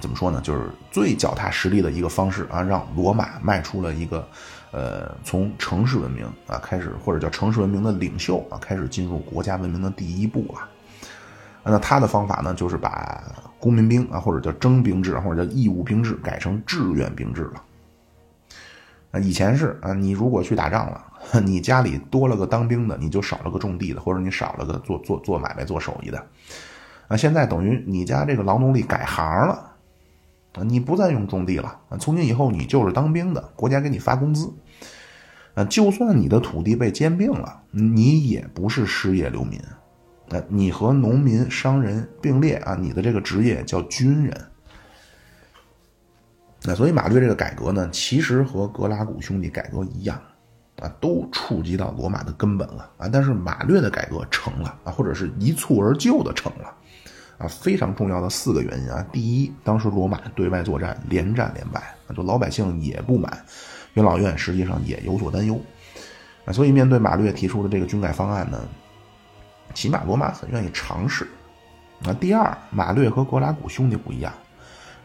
[0.00, 0.40] 怎么说呢？
[0.40, 4.28] 就是最脚踏实地的一个方式啊，让罗马迈出了一个。
[4.70, 10.68] 呃，从城市文明啊开始，或者叫城市文明的领袖啊，开始进入国家文明的第一步啊。
[11.64, 13.24] 那他的方法呢，就是把
[13.58, 17.62] 公民兵啊，或者叫征兵制，或者叫义务兵制，改成志愿兵制了。
[19.12, 21.02] 啊，以前是啊，你如果去打仗了，
[21.44, 26.26] 你家里多了个当兵的，你就少了个种地的，或者你少了个做做做买卖、做手艺的。
[27.08, 29.64] 啊，现在等于你家这个劳动力改行了。
[30.64, 31.78] 你不再用种地了！
[32.00, 34.52] 从今以后，你就是当兵的，国家给你发工资。
[35.54, 39.60] 啊，就算你的土地被兼并了，你也不是失业流民。
[40.30, 44.46] 啊，你和农民、商人并列啊，你的这个职业叫军人。
[46.64, 50.20] 那所以马略这个改革呢，其实和格拉古兄弟改革一样，
[50.80, 53.08] 啊，都触及到罗马的根本了啊。
[53.12, 56.74] 但是马略的改革成了啊，或者是一蹴而就的成了。
[57.38, 59.06] 啊，非常重要的四个原因啊！
[59.12, 63.44] 第一，当时罗马对外作战连战连败，啊就老百姓也不满，
[63.94, 65.56] 元老院实际上也有所担忧，
[66.44, 68.60] 啊，所以面对马略提出的这个军改方案呢，
[69.72, 71.28] 起码罗马很愿意尝试。
[72.04, 74.32] 啊，第二，马略和格拉古兄弟不一样，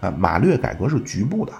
[0.01, 1.53] 啊，马略改革是局部的，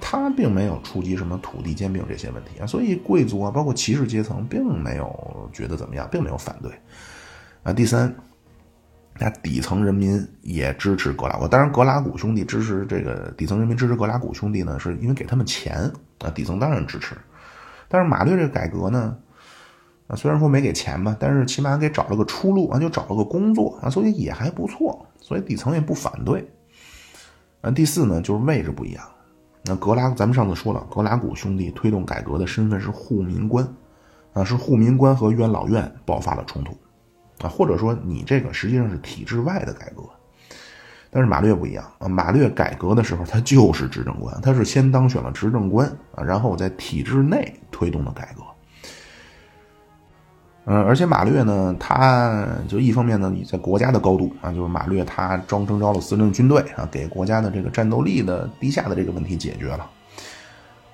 [0.00, 6.72] 他并没有触及什么土地兼并这些问题啊，所以贵族啊，包括骑士阶层并没有觉得怎么样，并没有反对。
[7.62, 8.14] 啊，第三。
[9.18, 17.16] 那底层人民也支持格拉古，当然格拉古兄弟支持这个底层人民支持格拉古兄弟呢，是因为给他们钱啊，底层当然支持。
[17.88, 19.16] 但是马略这个改革呢，
[20.06, 26.46] 啊虽然说没给钱吧，但是起码给找了个出路啊，就找了个工作啊，所以也还不错，所以底层也不反对。
[27.62, 29.02] 啊，第四呢就是位置不一样，
[29.66, 33.66] 那格拉咱们上次说了，格拉古兄弟推动改革的身份是护民官，
[34.32, 36.72] 啊是护民官和元老院爆发了冲突。
[37.40, 40.04] 啊，或者说你这个实际上是体制外的改革，
[41.10, 42.08] 但是马略不一样啊。
[42.08, 48.42] 马略改革的时候，他就是执政官，他是先当选了执政官啊，然后在体制内推动了改革。
[50.68, 59.88] 嗯，而且马略呢，他就一方面呢，你在国家的高度啊，就是马略他招征召了司令军队啊，给国家的这个战斗力的低下的这个问题解决了。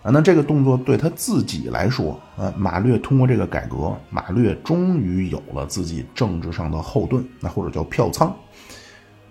[0.02, 8.30] 啊，那这个动作对他自己来说，啊，马略通过这个改革，马略终于有了自己政治上的后盾，那或者叫票仓，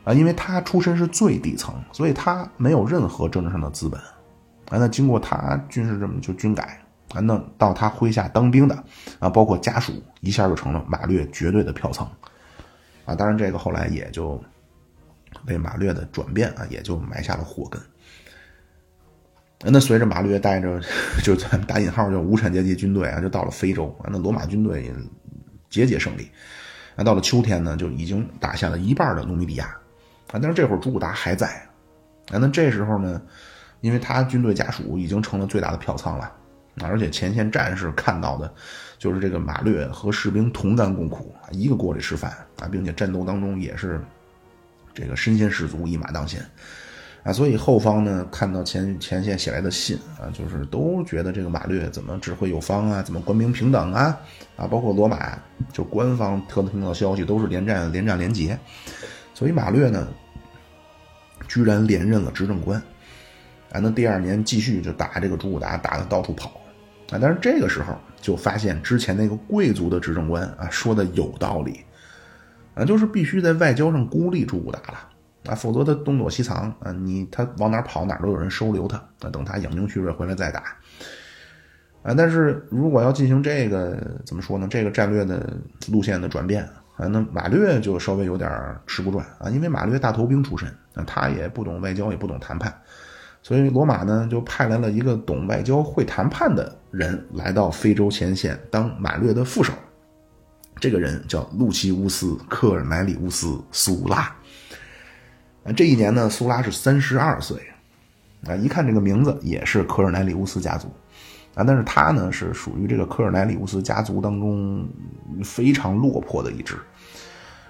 [0.03, 4.01] 啊，因为他出身是最底层，所以他没有任何政治上的资本，
[4.71, 6.80] 啊，那经过他军事这么就军改，
[7.13, 8.83] 啊，那到他麾下当兵的，
[9.19, 12.09] 啊，包括家属，一下就成了马略绝对的票仓，
[13.05, 14.41] 啊，当然这个后来也就
[15.45, 17.81] 为马略的转变啊，也就埋下了祸根。
[19.63, 20.81] 那随着马略带着，
[21.23, 21.35] 就
[21.67, 23.95] 打引号叫无产阶级军队啊，就到了非洲。
[24.09, 24.91] 那罗马军队
[25.69, 26.27] 节节胜利。
[26.95, 29.65] 那到了秋天呢，就已经打下了一半的努米底亚
[30.31, 30.39] 啊。
[30.41, 31.47] 但是这会儿朱古达还在
[32.31, 32.39] 啊。
[32.39, 33.21] 那这时候呢，
[33.81, 36.33] 因为他军队家属已经成了最大的票仓了，
[36.79, 38.53] 而且前线战士看到的，
[38.97, 44.01] 就是这个马略和士兵同甘共苦，一个锅里吃饭啊，并且战斗当中也是
[44.93, 46.43] 这个身先士卒，一马当先。
[47.23, 54.17] 啊，所以后方呢，看到前前线写来的信啊，就是都觉得这个马略怎么指挥有方啊，怎么官兵平等啊，
[54.57, 55.37] 啊，包括罗马
[55.71, 58.57] 就官方特听到消息都是连战连战连捷，
[59.35, 60.07] 所以马略呢，
[61.47, 62.81] 居然连任了执政官，
[63.71, 66.59] 啊，那第二年继续就打这个朱古达，打的到处跑，
[67.11, 71.81] 啊，但是这个时候就发现之前那个贵族的执政官啊说的有道理，
[72.73, 75.07] 啊，就是必须在外交上孤立朱古达了。
[75.45, 78.95] 啊，否则他东躲西藏啊，你他往哪跑哪都有人收留他。
[79.21, 80.59] 啊，等他养精蓄锐回来再打。
[82.03, 84.67] 啊，但是如果要进行这个怎么说呢？
[84.69, 85.57] 这个战略的
[85.91, 86.63] 路线的转变
[86.95, 88.51] 啊，那马略就稍微有点
[88.85, 92.71] 吃不转啊，因为马略大头兵出身啊，他也不懂外交，也不懂谈判，
[93.43, 99.73] 所以罗马呢就派来了一个懂外交、会谈判的人来到非洲前线当马略的副手。
[100.79, 104.35] 这个人叫路奇乌斯·科尔乃里乌斯·苏拉。
[105.75, 107.55] 这一年呢，苏拉是三十二岁，
[108.47, 110.87] 啊，一看这个名字也是科尔奈里乌斯家族，
[111.53, 114.87] 啊，但是他呢是属于这个科尔奈里乌斯家族当中
[115.43, 116.75] 非常落魄的一支，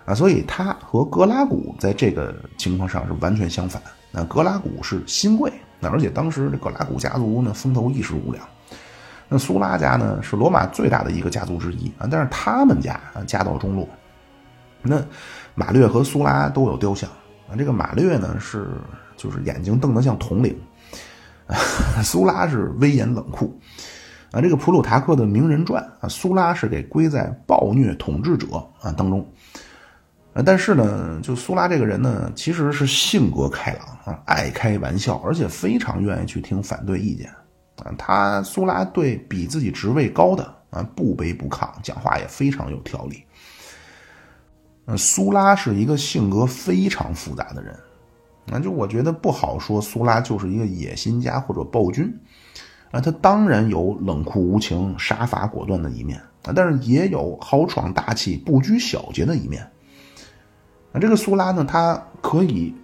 [0.05, 3.81] 啊，所以他和格拉古在这个情况上是完全相反。
[4.11, 8.45] 那格拉古是新贵，那而且当时这格拉古家族呢风头一时无两，
[9.29, 13.87] 那苏拉家呢是罗马最大的一个家族之一啊，但是他们家啊家道中落，
[14.81, 15.01] 那
[15.55, 17.09] 马略和苏拉都有雕像
[17.49, 17.55] 啊。
[17.57, 18.67] 这个马略呢是
[19.15, 20.53] 就是眼睛瞪得像铜铃，
[22.03, 23.57] 苏拉是威严冷酷
[24.31, 24.41] 啊。
[24.41, 28.47] 这个普鲁塔克的名人传啊，苏拉是给归在暴虐统治者
[28.81, 29.25] 啊当中。
[30.33, 37.29] 啊，但是呢，就苏拉这个人呢，其实是性格开朗啊，爱开玩笑，而且非常愿意去听反对意见
[37.83, 37.91] 啊。
[37.97, 43.23] 他苏拉对比自己职位高的啊，不卑不亢，讲话也非常有条理。
[44.85, 47.77] 呃，苏拉是一个性格非常复杂的人，
[48.45, 52.09] 那就我觉得不好说苏拉就是一个野心家或者暴君
[52.89, 53.01] 啊。
[53.01, 59.69] 他当然有冷酷无情、杀伐果断的一面啊，但是也有豪闯大气、不拘小节的一面。
[60.91, 61.63] 那这个苏拉呢？
[61.63, 62.75] 他可以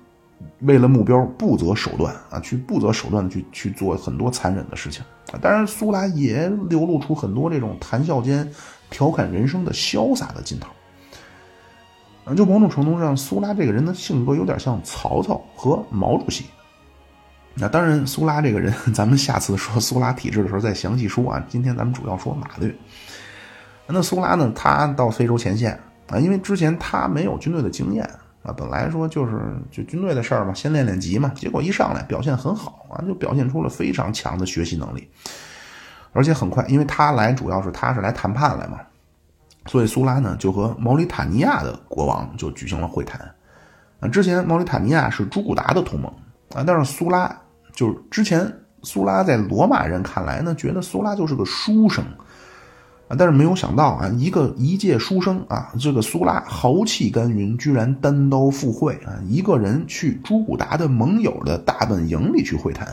[0.61, 5.39] 为了目标不择手段啊，去不择手段的去去做很多残忍的事情啊。
[5.41, 8.49] 当然，苏拉也流露出很多这种谈笑间
[8.89, 10.69] 调侃人生的潇洒的劲头。
[12.23, 16.45] 啊，就某种程度上，苏拉这个人的性格有点像曹操和毛主席。
[17.55, 21.43] 那当然，苏拉这个人， 咱们下次说苏拉体质的时候再详细说啊。
[21.49, 22.73] 今天咱们主要说马略。
[23.85, 24.51] 那苏拉呢？
[24.55, 25.77] 他到非洲前线。
[26.09, 28.03] 啊，因为之前他没有军队的经验
[28.43, 31.29] 啊，本来说就是就军队的事儿嘛，先练练级嘛。
[31.35, 35.09] 结果一上来表现很好啊，就表现出了非常强的学习能力，
[36.13, 38.79] 而且很快，因为他来主要是他是来谈判来嘛，
[39.65, 43.19] 所以苏拉呢就和毛里塔尼亚的国王就举行了会谈。
[43.99, 46.09] 啊，之前毛里塔尼亚是朱古达的同盟
[46.55, 47.35] 啊，但是苏拉
[47.73, 48.49] 就是之前
[48.83, 52.05] 苏拉在罗马人看来呢，觉得苏拉就是个书生。
[53.07, 53.15] 啊！
[53.17, 62.87] 但是没有想到啊，一个一介书生啊，这个苏拉豪气干云，居然单刀赴会啊，一个人去朱古达的盟友的大本营里去会谈。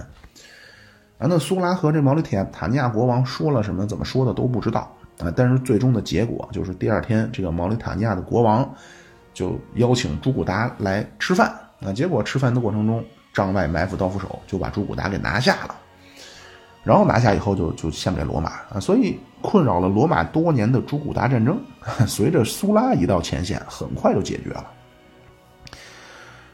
[1.18, 5.32] 啊，那苏拉和这毛里铁塔尼亚国王说了什么，怎么说的都不知道啊。
[5.34, 8.68] 但是最终的结果就是，第二天这个毛里塔尼亚的国王
[9.32, 11.92] 就邀请朱古达来吃饭啊。
[11.92, 15.74] 结果吃饭的过程中，帐外埋伏刀斧手就把朱古达给拿下了。
[16.84, 21.58] 然后拿下以后就就献给罗马啊，所以困扰了罗马多年的朱古达战争，
[22.06, 24.66] 随着苏拉一到前线，很快就解决了。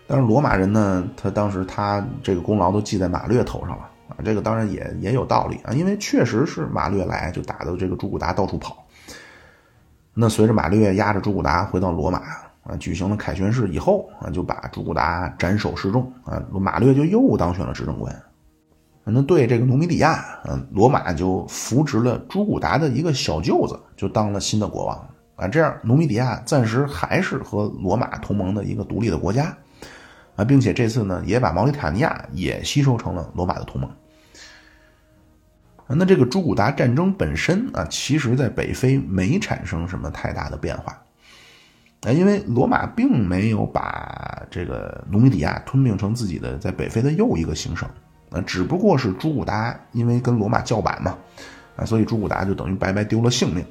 [0.07, 8.85] 但是罗马人呢，他当时他这个功劳都记在马略头上了啊，这个当然也也有道理啊，因为确实是马略来就打的这个朱古达到处跑。
[10.15, 12.19] 那随着马略压着朱古达回到罗马
[12.65, 18.13] 啊，举行了凯旋式以后啊，就把朱古达斩首示众啊，马略就又当选了执政官。
[19.13, 25.47] 那对这个努米底亚，嗯，罗马就扶植了朱古达的一个小舅子，就当了新的国王啊。
[25.49, 29.57] 这样，努米底亚暂时还是和罗马同盟的一个独立的国家
[30.37, 33.91] 啊，并且这次呢，也把毛里塔尼亚也吸收成了罗马的同盟。
[35.93, 40.97] 那这个朱古达战争本身啊，其实在北非没产生什么太大的变化
[42.03, 47.89] 啊，因为罗马并没有把这个努米底亚吞并成自己的在北非的又一个行省。
[48.31, 51.19] 啊，只不过是朱古达因为跟罗马叫板嘛，
[51.77, 53.65] 啊，所以朱古达就等于白白丢了性命，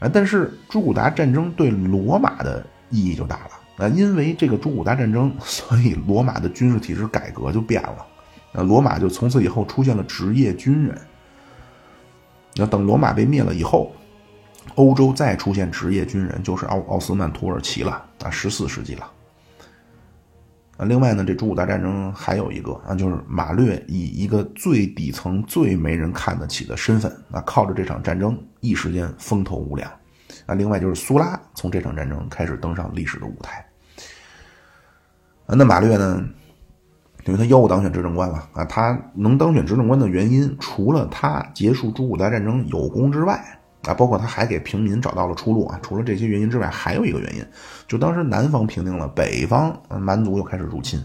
[0.00, 8.06] 啊，但是朱古达战争对罗马的意义就大了，啊，因为这个朱古达战争，所以罗马的军事体制改革就变了，
[8.54, 10.98] 啊，罗马就从此以后出现了职业军人，
[12.56, 13.92] 那等罗马被灭了以后，
[14.74, 19.08] 欧洲再出现职业军人就是奥奥斯曼土耳其了，啊，十四世纪了。
[20.80, 29.90] 啊，另外呢，这朱古大战争还有一个啊，就是马略以一个最底层、最没人看得起的身份啊，靠着这场战争一时间风头无两。
[30.46, 33.62] 啊，另外就是苏拉从这场战争开始登上历史的舞台。
[35.44, 36.24] 啊，那马略呢，
[37.26, 43.59] 因为他又当选执政官了啊，他能当选执政官的原因，除了他结束朱古大战争有功之外。
[43.86, 45.80] 啊，包括他还给平民找到了出路啊！
[45.82, 47.42] 除了这些原因之外，还有一个原因，
[47.88, 51.02] 就当时南方平定了，北方蛮族又开始入侵，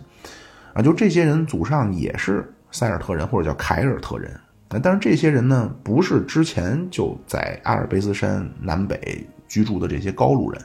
[0.74, 4.30] 啊，就这些人祖上也是塞尔特人或者叫凯尔特人，
[4.68, 10.62] 啊，但是这些人呢，不是之前就在阿尔卑斯山南北居住的这些高卢人，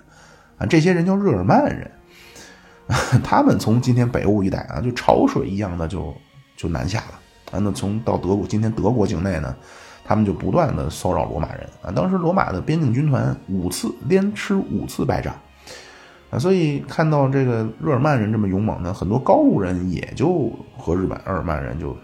[0.58, 1.88] 啊，这些人叫日耳曼人，
[3.22, 6.12] 他们从今天北欧一带啊，就潮水一样的就
[6.56, 7.20] 就南下了，
[7.52, 9.54] 啊，那从到德国，今天德国境内呢。
[10.10, 11.92] 他们就不断的骚扰罗马人啊！
[11.94, 15.32] 当时罗马的边境军团五次连吃五次败仗
[16.30, 21.96] 啊，所以看到这个日耳曼人这么勇猛呢，很多高卢人也就和日本日耳曼人就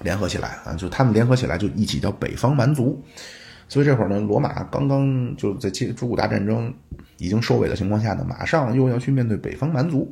[0.00, 2.98] 联合起来啊，就他们联合起来就一起叫北方蛮族。
[3.68, 6.72] 所以这会儿呢，罗马刚刚就在朱古达战争
[7.18, 10.10] 已经收尾的情况下呢，马上又要去面对北方蛮族。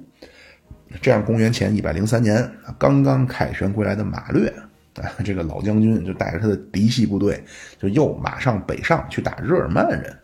[1.00, 4.52] 这样，公元前一百零三年，刚刚凯旋归来的马略。
[4.96, 7.42] 啊， 这个老将军就带着他的嫡系部队，
[7.78, 10.16] 就又马上北上去打日耳曼人。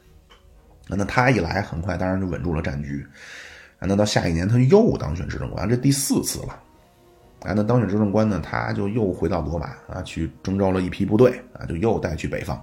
[0.88, 3.06] 那他一来，很快当然就稳住了战局。
[3.78, 6.48] 啊，那到下一年他又当选执政官，这第四次了。
[7.42, 12.62] 啊，那当选执政官呢，他就又回到罗马啊，去征召了一批部队啊，就又带去北方。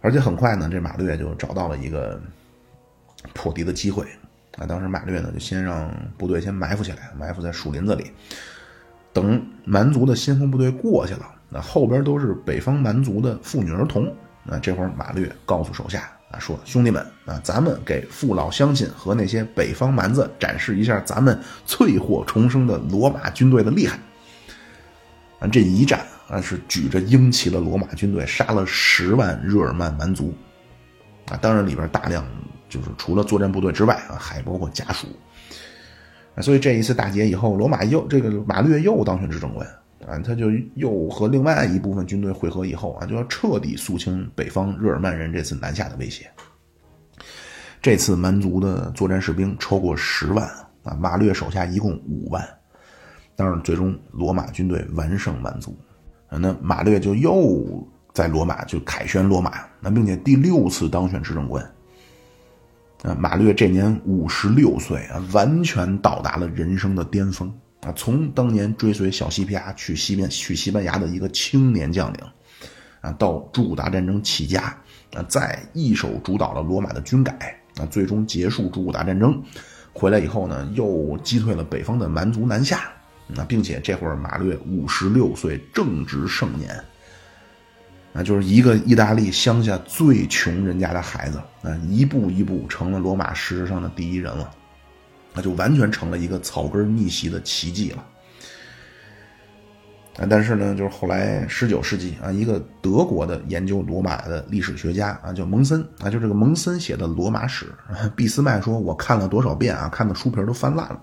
[0.00, 2.20] 而且很快呢，这马略就找到了一个
[3.32, 4.04] 破敌的机会。
[4.58, 8.10] 啊，当时马略呢就先让部队先埋伏起来，埋伏在树林子里，
[9.12, 14.12] 等蛮族的先锋部队过去了，那后边都是北方蛮族的妇女儿童。
[14.42, 23.98] 那这会儿马略告诉手下啊，说兄弟们啊，咱们给父老乡亲和那些北方蛮子展示一下咱们淬火重生的罗马军队的厉害。
[25.38, 30.34] 啊，这一战啊是举着鹰旗的罗马军队杀了十万日耳曼蛮族，
[31.30, 32.24] 啊，当然里边大量。
[32.68, 35.08] 就是除了作战部队之外啊，还包括家属，
[36.40, 39.66] 所以这一次大捷以后，罗马又这个马略又当选执政官
[40.06, 46.30] 啊，他就又和另外一部分军队会合以后啊，就要彻底肃清北方日耳曼人这次南下的威胁。
[47.82, 50.46] 这次蛮族的作战士兵超过十万
[50.82, 52.46] 啊，马略手下一共五万，
[53.36, 55.76] 但是最终罗马军队完胜蛮族
[56.28, 61.64] 啊，那马略就又在罗马就凯旋罗马，那并且第六次当选执政官。
[63.02, 67.90] 啊，马略这年五十六岁啊，完全到达了人生的巅峰啊！
[67.96, 72.20] 从当年追随小西皮亚去西边去西班牙的一个青年将领，
[73.00, 74.76] 啊，到朱古达战争起家
[75.14, 79.42] 啊，再一手主导了罗马的军改啊，最终结束朱古达战争，
[79.94, 82.80] 回来以后呢，又击退了北方的蛮族南下
[83.34, 86.78] 啊，并且这会儿马略五十六岁，正值盛年。
[88.12, 94.50] 啊，就是一个意大利乡下最穷人家的孩子啊，一步一步成了罗马事实上的第一人了，
[95.32, 98.04] 那就完全成了一个草根逆袭的奇迹了。
[100.18, 107.72] 啊，但是呢，就是后来十九世纪啊，一个德国的研究罗马的历史学家啊，叫蒙森啊，就这个蒙森写的《罗马史》，
[108.10, 111.00] 俾斯麦说：“我看了多少遍啊，看的书皮都翻烂了。”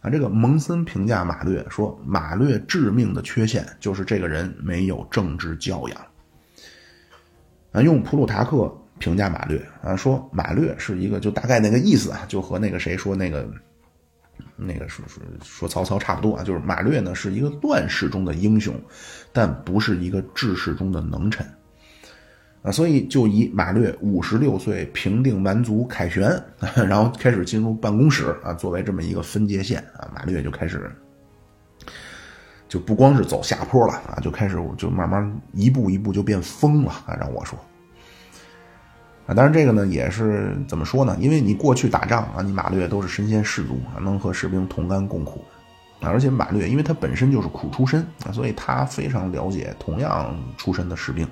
[0.00, 6.00] 啊，这个蒙森评价马略说：“马略致命的缺陷就是这个人没有政治教养。”
[7.76, 13.46] 啊，用普鲁塔克评价马略啊，说马略是一个就大概那个意思啊，就和那个谁说那个
[14.56, 18.74] 那个说说说曹操差不多啊，就是马略呢是一个乱世中的英雄，
[19.30, 21.46] 但不是一个治世中的能臣。
[22.62, 26.42] 啊，所以就以马略五十六岁平定蛮族凯旋，
[26.74, 30.90] 然后开始进入办公室啊，作为这么一个分界线啊，马略就开始
[32.68, 37.58] 就不光是走下坡了啊，就开始就慢慢一步一步就变疯了啊，让我说。
[39.26, 41.16] 啊，当然这个呢也是怎么说呢？
[41.20, 45.44] 因为你过去打仗啊，你马略都是身先士卒啊，能和士兵同甘共苦
[46.00, 46.08] 啊。
[46.08, 51.26] 而且马略因为他本身就是苦出身啊，所以他非常了解同样出身的士兵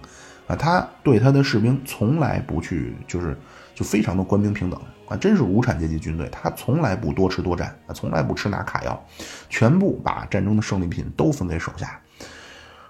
[0.46, 0.56] 啊。
[0.56, 3.36] 他对他的士兵从来不去就是
[3.74, 9.04] 就非常的官兵平等啊，真是无产阶级军队，他从来不多吃多占啊，从来不吃拿卡要，
[9.48, 12.00] 全部把战争的胜利品都分给手下。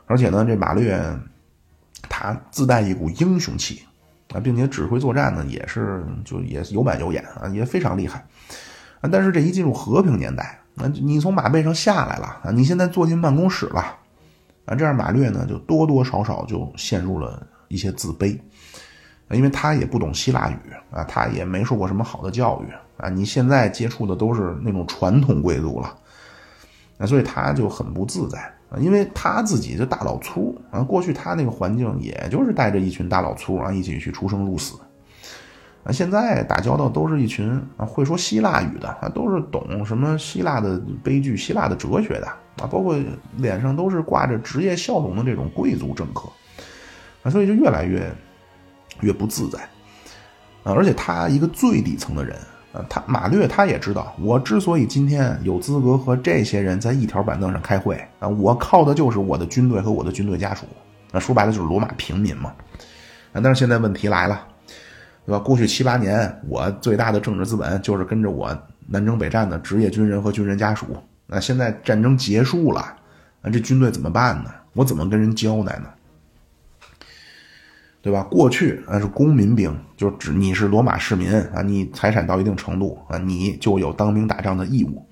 [0.07, 1.01] 而且呢，这马略
[2.09, 3.83] 他自带一股英雄气。
[4.33, 8.27] 啊，并且指挥作战呢，也是就也有板有眼啊，也非常厉害
[9.01, 9.09] 啊。
[9.09, 13.81] 但是这一进入和平年代，那你从马背上下来了啊，你现在坐进办公室了
[14.65, 18.37] 啊，这样马略呢就多多少少就陷入了一些自卑，
[19.31, 20.57] 因为他也不懂希腊语
[20.91, 22.73] 啊，他也没受过什么好的教育
[23.03, 25.95] 啊，你现在接触的都是那种传统贵族了
[26.99, 28.39] 啊，所以他就很不自在
[28.71, 28.79] 啊。
[28.79, 34.79] 因为他自己就大老粗啊，过去他那个环境也就是带着一群大老粗啊一起去出生入死，
[35.85, 42.27] 啊，现在打交道都是一群啊会说希腊语的啊，都是懂什么希腊的悲剧、希腊的哲学的
[42.61, 42.97] 啊，包括
[43.39, 46.29] 脸上都是挂着职业笑容的这种贵族政客
[47.25, 48.09] 啊，所以就越来越
[49.01, 49.59] 越不自在
[50.63, 52.37] 啊，而且他一个最底层的人。
[52.73, 60.67] 啊，他马略他也知道，我之所以今天有资格和这些人在一条板凳上开会啊，我靠的就是我的军队和我的军队家属，
[61.13, 62.53] 那说白了就是罗马平民嘛。
[63.33, 64.45] 啊，但是现在问题来了，
[65.25, 65.39] 对吧？
[65.39, 68.53] 过去七八年，我最大的政治资本就是跟着我
[68.89, 70.85] 南征北战的职业军人和军人家属。
[71.29, 72.93] 那现在战争结束了，
[73.41, 74.51] 那这军队怎么办呢？
[74.73, 75.87] 我怎么跟人交代呢？
[78.05, 78.23] 对吧？
[78.25, 85.09] 过去啊是公民兵，就指你是罗马市民啊，你财产到一定程度啊，你就有当兵打仗的义务。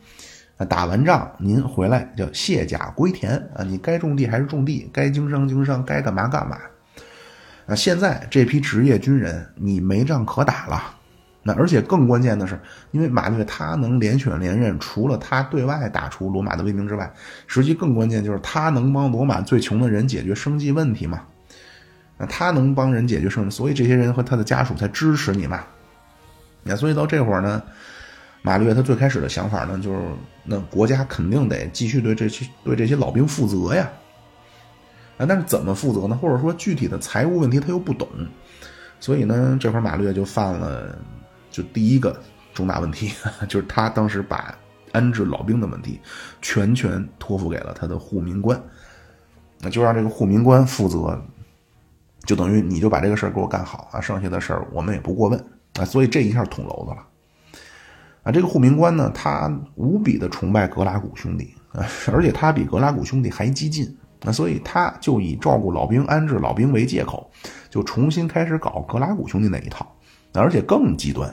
[0.58, 6.58] 啊，打完仗您回来叫卸甲归田啊，你该种地还是种地，该经商经商，该干嘛干嘛。
[7.64, 10.94] 啊，现在这批职业军人你没仗可打了，
[11.42, 17.10] 那而且更关键的是，因为马略他能连选连任，除了他对外打出罗马的威名之外，
[17.46, 21.22] 实际更关键就是他能帮罗马最穷的人解决生计问题嘛。
[22.18, 25.64] 那他能帮人解决生，所以这些人和他的家属才支持你嘛。
[26.62, 27.62] 那所以到这会儿呢，
[28.42, 30.00] 马略他最开始的想法呢，就是
[30.44, 33.90] 那国家肯定得继续对这些对这些老兵负责呀。
[35.18, 36.16] 啊，但是怎么负责呢？
[36.16, 38.08] 或者说具体的财务问题他又不懂，
[38.98, 40.96] 所以呢，这会儿马略就犯了
[41.50, 42.18] 就第一个
[42.54, 43.12] 重大问题，
[43.48, 44.56] 就是他当时把
[44.92, 46.00] 安置老兵的问题
[46.40, 48.60] 全权托付给了他的护民官，
[49.60, 51.22] 那就让这个护民官负责，
[52.24, 55.38] 就等于你就把这个事儿给我干好啊，剩下的事儿我们也不过问
[55.78, 57.06] 啊，所以这一下捅娄子了
[58.22, 58.30] 啊！
[58.30, 63.96] 这个护民官呢，他无比的崇拜格拉古兄弟啊，而且他比格拉古兄弟还激进。
[64.24, 67.28] 那所以他就以照顾老兵、安置老兵为借口，
[67.68, 69.92] 就重新开始搞格拉古兄弟那一套，
[70.34, 71.28] 而且更极端。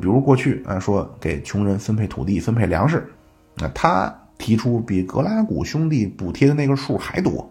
[0.00, 3.12] 比如过去啊，说给穷人分配土地、分配粮食，
[3.56, 7.50] 那他提出比格拉古兄弟补贴的那个数还多。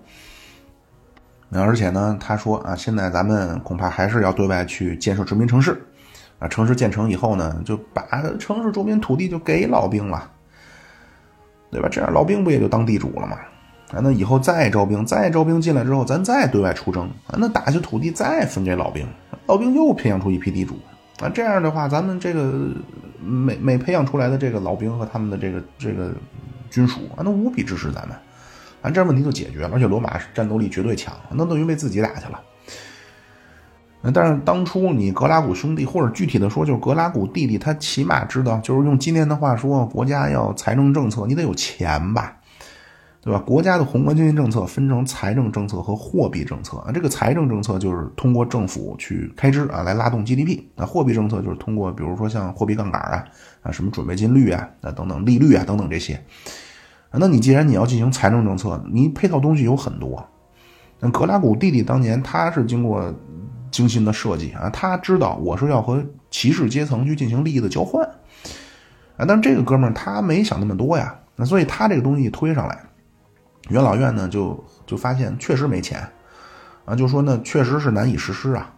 [1.50, 5.82] 那而且呢，他说啊，现在咱们恐怕还是要对外去建设殖民城市，
[6.38, 8.04] 啊，城市建成以后呢，就把
[8.40, 10.30] 城市周边土地就给老兵了，
[11.72, 11.90] 对吧？
[11.92, 13.38] 这样老兵不也就当地主了吗？
[13.92, 19.08] 啊，那以后再招兵，再招兵进来之后，咱再对外出征啊，那打下土地再分给老兵，
[19.48, 20.78] 老兵又培养出一批地主
[21.20, 22.70] 啊，这样的话，咱们这个
[23.20, 26.14] 每每培养出来的这个老兵和他们的这个这个
[26.70, 28.16] 军属啊，那无比支持咱们，
[28.82, 32.40] 啊，这问题就解决了，而且罗马战斗力绝对强，那等于为自己打去了。
[34.14, 42.36] 但是当初你格拉古兄弟，或者具体的说，就是格拉古弟弟，他起码知道，就是用今天的话说，国家要财政政策，你得有钱吧。
[43.22, 43.40] 对吧？
[43.46, 46.92] 国家的宏观经济政策分成财政政策和货币政策啊。
[46.94, 50.62] 这个财政政策就是通过政府去开支啊，来拉动 GDP。
[50.74, 53.26] 那货币政策就是通过，比如说像货币杠杆啊，
[53.62, 56.18] 啊什么准备金率啊，啊等等利率啊等等这些。
[57.12, 60.24] 那你既然你要进行财政政策，你配套东西有很多。
[61.00, 63.14] 那格拉古弟弟当年他是经过
[63.72, 68.06] 精心的设计啊，他知道我是要和骑士阶层去进行利益的交换
[69.18, 69.26] 啊。
[69.28, 72.78] 但这个哥们儿他没想那么多呀，那所以他这个东西推上来。
[73.70, 76.02] 元老院呢，就就发现确实没钱，
[76.86, 78.74] 啊，就说呢，确实是难以实施啊，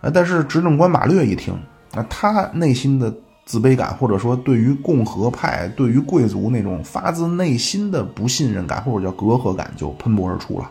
[0.00, 1.52] 啊，但是执政官马略一听，
[1.94, 3.12] 啊，他内心的
[3.48, 10.70] 自卑感，或者说对于共和派、对于贵族那种发自内心的不信任感，或者叫隔阂感，就喷薄而出了。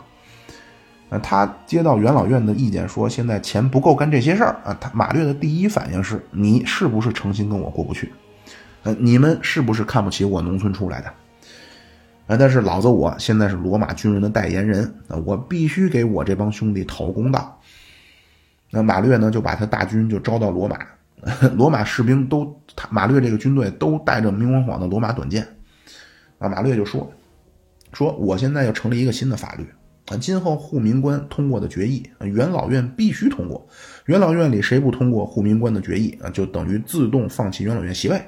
[1.10, 8.12] 啊，他接到元老院的意见，说现在钱不够干这些事儿啊，他马略的第一反应是：你是不是诚心跟我过不去？
[8.84, 11.08] 呃，你们是不是看不起我农村出来的？
[12.28, 12.36] 啊！
[12.38, 17.58] 但是老子我现在是罗马军人的代言人啊，我必须给我这帮兄弟讨公道。
[18.70, 20.76] 那马略呢，就把他大军就招到罗马，
[21.56, 22.60] 罗马士兵都，
[22.90, 25.46] 马略这个军队都带着明晃晃的罗马短剑。
[26.38, 27.10] 啊，马略就说
[27.92, 29.66] ：“说我现在要成立一个新的法律
[30.06, 33.66] 啊，今后护民官通过的决议，元老院必须通过。
[34.06, 38.22] 元老院里谁不通过护民官的决议啊，就等于自动放弃元老院席位。”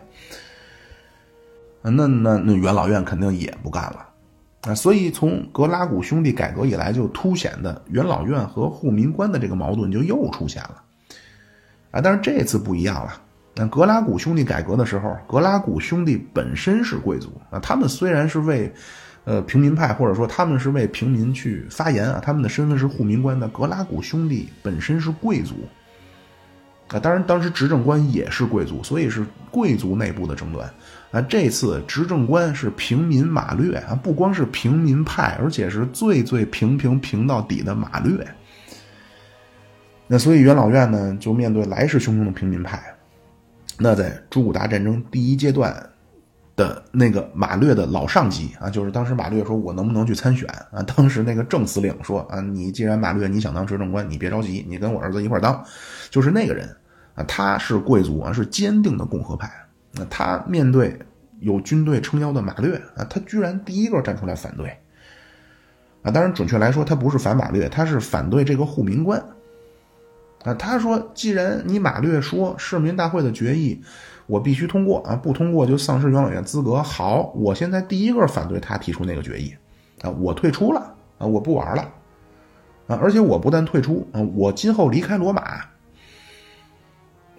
[1.82, 4.06] 那那那元老院肯定也不干了，
[4.62, 10.82] 啊，所以从格拉古兄弟改革以来，就凸显的元老院和护民官的这个矛盾就又出现了，
[11.90, 13.20] 啊，但是这次不一样了。
[13.56, 18.72] 那格拉古兄弟改革的时候，格拉古兄弟本身是贵族啊，他们虽然是为
[19.24, 23.48] 呃平民派，或者说他们是为平民去发言啊，他们的身份是护民官的。
[23.48, 25.54] 格拉古兄弟本身是贵族
[26.88, 30.70] 啊，当然当时执政官也是贵族，所以是贵族内部的争端。
[31.10, 38.24] 啊，这次执政官是平民马略啊，不光是平民派，而且是最最平平平到底的马略。
[40.12, 42.82] 那所以元老院呢，就面对来势汹汹的平民派。
[43.78, 45.72] 那在朱古达战争第一阶段
[46.56, 55.64] 的那个马略的老上级啊，就是当时马略说：“我能不能去参选？”啊，当时那个正司令说：“啊，你既然马略你想当执政官，你别着急，你跟我儿子一块当。”
[56.10, 56.68] 就是那个人
[57.14, 59.48] 啊，他是贵族啊，是坚定的共和派。
[59.92, 60.98] 那他面对
[61.38, 64.76] 有军队撑腰的马略啊，他居然第一个站出来反对
[66.02, 66.10] 啊！
[66.10, 69.22] 当然，准确来说，他不是反马略，他是反对这个护民官
[70.44, 70.54] 啊。
[70.54, 73.80] 他说：“既然你马略说市民大会的决议
[74.26, 76.82] 我必须通过啊，不通过就丧失元老院资格。
[76.82, 79.54] 好，我现在第一个反对他提出那个决议
[80.02, 81.82] 啊，我退出了啊，我不玩了
[82.86, 82.98] 啊！
[83.02, 85.42] 而且我不但退出啊，我今后离开罗马。”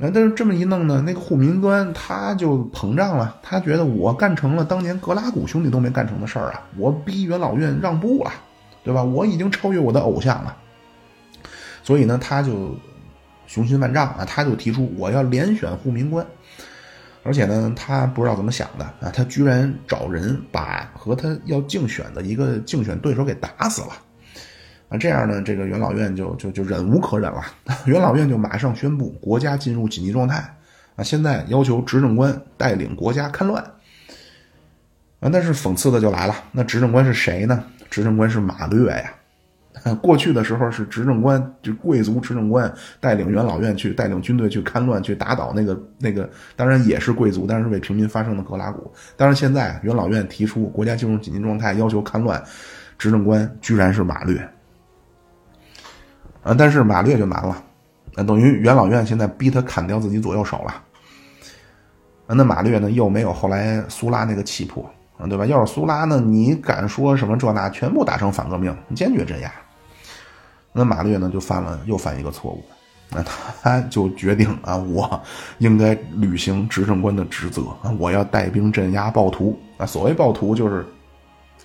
[0.02, 8.32] 啊但是这么一弄呢，那个护民官他就膨胀了，他觉得我干成了当年格拉古兄弟都没干成的事儿啊，我逼元老院让步了，
[8.84, 9.04] 对吧？
[9.04, 10.58] 我已经超越我的偶像了，
[11.84, 12.76] 所以呢，他就
[13.52, 16.26] 雄心万丈啊，他就提出我要连选护民官，
[17.22, 23.89] 而且呢，他不知道怎么想的啊，他居然找人把和他要竞选的一个竞选对手给打死了，
[24.88, 27.43] 啊，这样呢，这个元老院就就就忍无可忍了，
[27.84, 30.38] 元老院就马上宣布国家进入紧急状态
[30.95, 33.62] 啊，现在要求执政官带领国家戡乱
[35.20, 35.30] 啊。
[35.30, 37.62] 但是讽刺的就来了，那执政官是谁呢？
[37.89, 39.14] 执政官是马略呀。
[40.02, 48.92] 过去的时候是执政官，就贵族执政官带领元老院去带领军队去戡乱，去打倒那个那个，当然也是贵族，但是为平民发声的格拉古。
[49.18, 52.44] 但是现在元老院提出国家进入紧急状态，要求戡乱，
[52.98, 54.38] 执政官居然是马略。
[56.44, 57.64] 啊，但是马略就难了，
[58.26, 60.84] 等于元老院现在逼他砍掉自己左右手了。
[62.28, 64.90] 那马略呢又没有后来苏拉那个气魄，
[65.28, 65.46] 对吧？
[65.46, 69.52] 要是苏拉呢，你敢说什么这那，全部打成反革命，坚决镇压。
[70.74, 72.63] 那马略呢就犯了又犯一个错误，
[73.09, 75.22] 那他 就决定啊，我
[75.57, 77.63] 应该履行执政官的职责，
[77.99, 79.86] 我要带兵镇压暴徒啊。
[79.86, 80.86] 所谓暴徒就是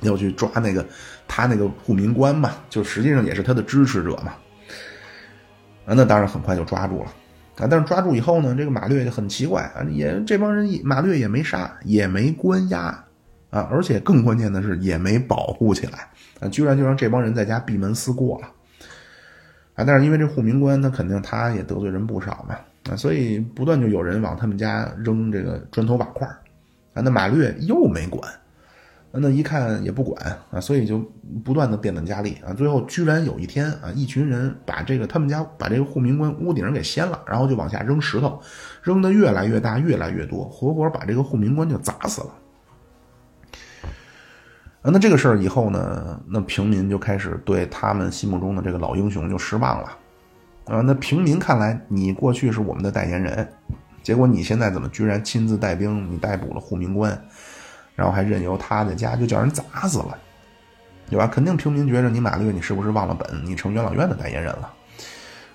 [0.01, 0.85] 要去抓那个
[1.29, 4.35] 他那个护民官嘛，就实际上也是他的支持者嘛。
[5.87, 7.07] 啊，那当然很快就抓住了，
[7.59, 12.87] 啊，但是抓住以后呢，这个马略就很奇怪啊，也这帮人马略也没杀，也没关押，
[13.51, 16.09] 啊，而且更关键的是也没保护起来，
[16.41, 18.49] 啊，居然就让这帮人在家闭门思过了，
[19.77, 22.57] 啊，但是因为这护民官他肯定他也得罪人不少嘛，
[22.91, 26.27] 啊，所以不断就有人往他们家扔这个砖头瓦块
[26.95, 28.29] 啊，那马略又没管。
[29.19, 30.99] 那一看也不管啊，所以就
[31.43, 38.39] 不断的变本加厉啊，最后居然有一天啊，一群人把这个他们家把这个护民官屋顶给掀了，然后就往下扔石头，
[38.83, 42.29] 扔的越来越大，越来越多，活活把这个护民官就砸死了。
[44.93, 49.89] 那这个事儿以后呢，那平民就开始对他们心目中的这个老英雄就失望了
[50.67, 50.81] 啊。
[50.81, 53.49] 那平民看来，你过去是我们的代言人，
[54.03, 57.21] 结果你现在怎么居然亲自带兵，你逮捕了护民官？
[57.95, 60.17] 然后还任由他的家就叫人砸死了，
[61.09, 61.27] 对吧？
[61.27, 63.45] 肯定平民觉着你马略，你是不是忘了本？
[63.45, 64.71] 你成元老院的代言人了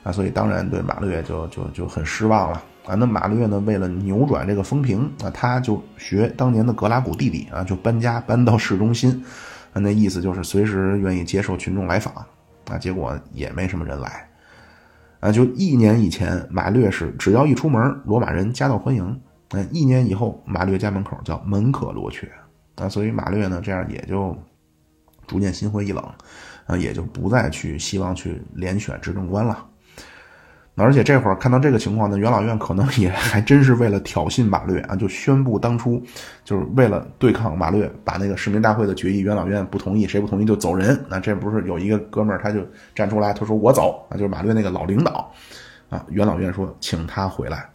[0.03, 0.11] 啊！
[0.11, 2.95] 所以当然对马略就就就很失望了啊！
[2.95, 9.23] 那马略呢，为了扭转这个风评啊，他就学当年的格拉古弟弟啊，就搬家搬到市中心
[9.73, 12.13] 啊，那意思就是随时愿意接受群众来访
[12.65, 12.77] 啊。
[12.79, 14.29] 结果也没什么人来
[15.19, 15.31] 啊！
[15.31, 19.21] 就一年以前，马略是只要一出门，罗马人夹道欢迎。
[19.49, 22.31] 嗯，一年以后，马略家门口叫门可罗雀
[22.75, 24.35] 啊，所以马略呢，这样也就
[25.27, 26.03] 逐渐心灰意冷，
[26.65, 29.67] 啊，也就不再去希望去连选执政官了。
[30.75, 36.01] 而且这会儿看到这个情况呢，元老院可能也还真是为了挑衅马略啊，就宣布当初
[36.43, 40.99] 就是为了对抗马略，把那个市民大会的决议，元老院不同意，谁不同意就走人。
[41.09, 42.65] 那这不是有一个哥们儿他就
[42.95, 45.31] 站出来，他说我走啊，就是马略那个老领导
[45.89, 47.69] 啊，元老院说请他回来。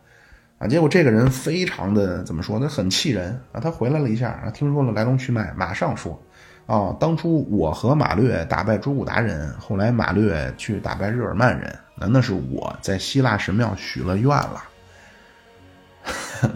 [0.58, 2.66] 啊，结果这个人非常的怎么说呢？
[2.66, 3.60] 很气人啊！
[3.60, 6.18] 他回来了一下啊，听说了来龙去脉，马上说
[6.64, 14.62] ：“啊，当初我和马略打败朱古达人，后来马略去打败日耳曼人，那那是我在希腊神庙许了愿了。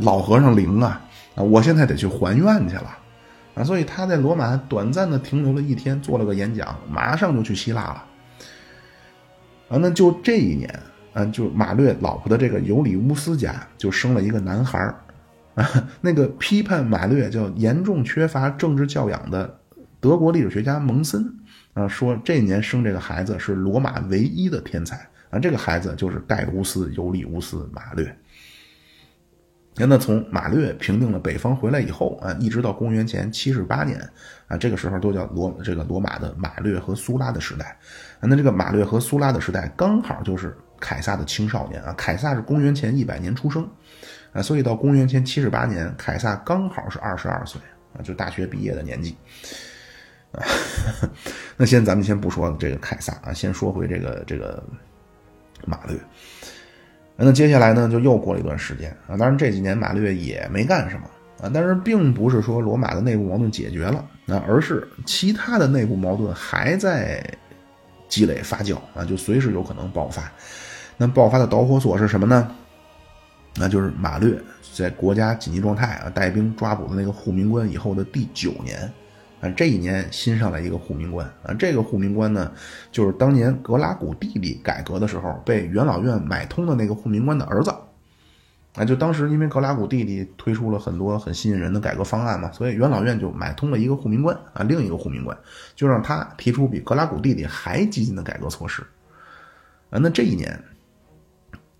[0.01, 1.01] 老和尚灵啊！
[1.35, 2.99] 啊，我现在得去还愿去了
[3.55, 3.65] 啊！
[3.65, 8.05] 所以他在罗马短暂的停留了一天，做了个演讲，马上就去希腊了。
[9.71, 10.79] 啊，那就这一年。
[11.13, 14.95] 啊，就马略老婆的这个尤里乌斯家就生了一个男孩儿，
[15.57, 15.69] 啊，
[16.01, 19.59] 那个批判马略叫严重缺乏政治教养的
[19.99, 21.35] 德国历史学家蒙森
[21.75, 28.15] 啊，说这年生这个孩子是罗马唯一的天才啊，这个孩子就是盖乌斯尤里乌斯马略。
[29.77, 33.99] 那从马略平定了北方回来以后啊，一直到公元前七十八年
[34.49, 37.79] 啊，这个时候都叫罗这个罗马的马略和苏拉的时代。
[38.21, 40.57] 啊那这个马略和苏拉的时代刚好就是。
[40.83, 43.69] 凯撒的青少年啊，凯撒是公元前一百年出生，
[44.33, 47.61] 啊，所以到公元前七十八年，凯撒刚好是二十二岁
[47.93, 49.15] 啊，就大学毕业的年纪。
[50.33, 50.41] 啊，
[51.59, 54.65] 那先咱们先不说这个凯撒啊，先说回这个这个
[55.67, 55.99] 马略。
[57.17, 61.03] 那接下来呢，就又过了一段时间啊，当然这几年马略也没干什么
[61.43, 67.23] 啊，但是并不是说罗马的内部矛盾解决了啊，而是其他的内部矛盾还在
[68.09, 70.33] 积累发酵啊，就随时有可能爆发。
[70.97, 72.51] 那爆发的导火索是什么呢？
[73.57, 74.41] 那就是马略
[74.73, 78.91] 在国家紧急状态啊，带兵抓捕的那个护民官以后的第九年，
[79.41, 82.53] 啊，这一年新上来一个护民官啊，这个护民官呢，
[82.93, 87.75] 就是当年格拉古弟弟改革的时候被元老院买通的那个护民官的儿子，
[88.75, 95.37] 啊，就当时因为格拉古弟弟推出了很多很吸引人的改革方案嘛，所以元老院就买通了一个护民官啊，另一个护民官
[95.75, 98.83] 就让他提出比格拉古弟弟还激进的改革措施，
[99.91, 100.63] 啊，那这一年。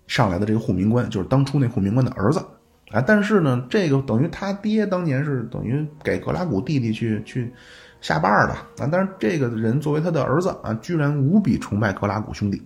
[0.07, 2.45] 上来的这个护民官就是当初那护民官的儿子，
[2.91, 7.53] 啊，但是呢，这个等于他爹当年是等于给格拉古弟弟去去，
[8.01, 8.89] 下绊的啊。
[8.91, 12.61] 但是这个人作为他的儿子啊，居然无比崇拜格拉古兄弟，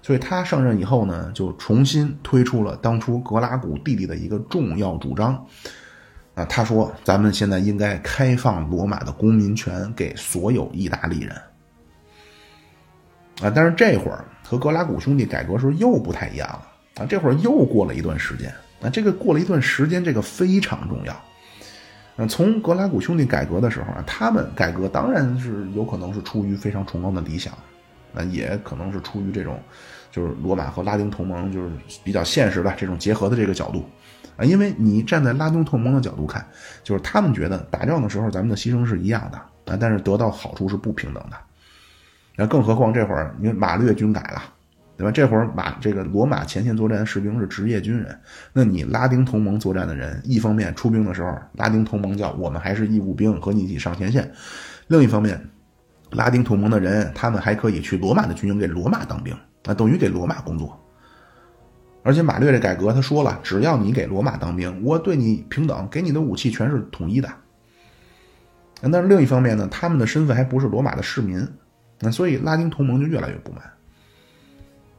[0.00, 5.34] 所以他上任以后呢，就重新推出了当初格拉古弟弟的一个重要主张
[6.34, 6.44] 啊。
[6.46, 11.36] 他说：“咱们现在应该开放罗马的公民权给所有意大利人。”
[13.42, 16.62] 啊，但是这会儿和格拉古兄弟改革时候又不太一样了
[17.02, 17.06] 啊！
[17.06, 18.52] 这会儿又过了一段时间
[18.82, 21.24] 啊，这个过了一段时间，这个非常重要。
[22.16, 27.52] 嗯，从格拉古兄弟改革的时候啊，他们改革当然是有可能是出于非常崇高的理想，
[28.12, 29.60] 那也可能是出于这种
[30.10, 31.70] 就是罗马和拉丁同盟就是
[32.02, 33.88] 比较现实的这种结合的这个角度
[34.36, 36.46] 啊，因为你站在拉丁同盟的角度看，
[36.82, 39.38] 就是他们觉得打仗的时候咱们的牺牲是一样的
[39.72, 41.36] 啊，但是得到好处是不平等的。
[42.36, 44.42] 那更何况这会儿，因为马略军改了，
[45.00, 45.10] 对吧？
[45.10, 48.14] 这会儿马这个罗马前线作战的士兵是职业军人，
[48.52, 54.22] 那你拉丁同盟作战的人，一方面出兵的时候，拉丁同盟叫我们还是义务兵，和你一起上前线；
[54.88, 55.42] 另一方面，
[56.10, 59.34] 拉丁同盟的人，他们还可以去罗马的军营给罗马当兵，
[59.64, 60.78] 那等于给罗马工作。
[62.02, 67.28] 而且马略这改革，他说了，只要你给罗马当兵，我对你平等，给你的武器全是统一的。
[68.82, 71.46] 那另一方面呢，他们的身份还不是罗马的市民。
[72.02, 73.62] 那所以拉丁同盟就越来越不满。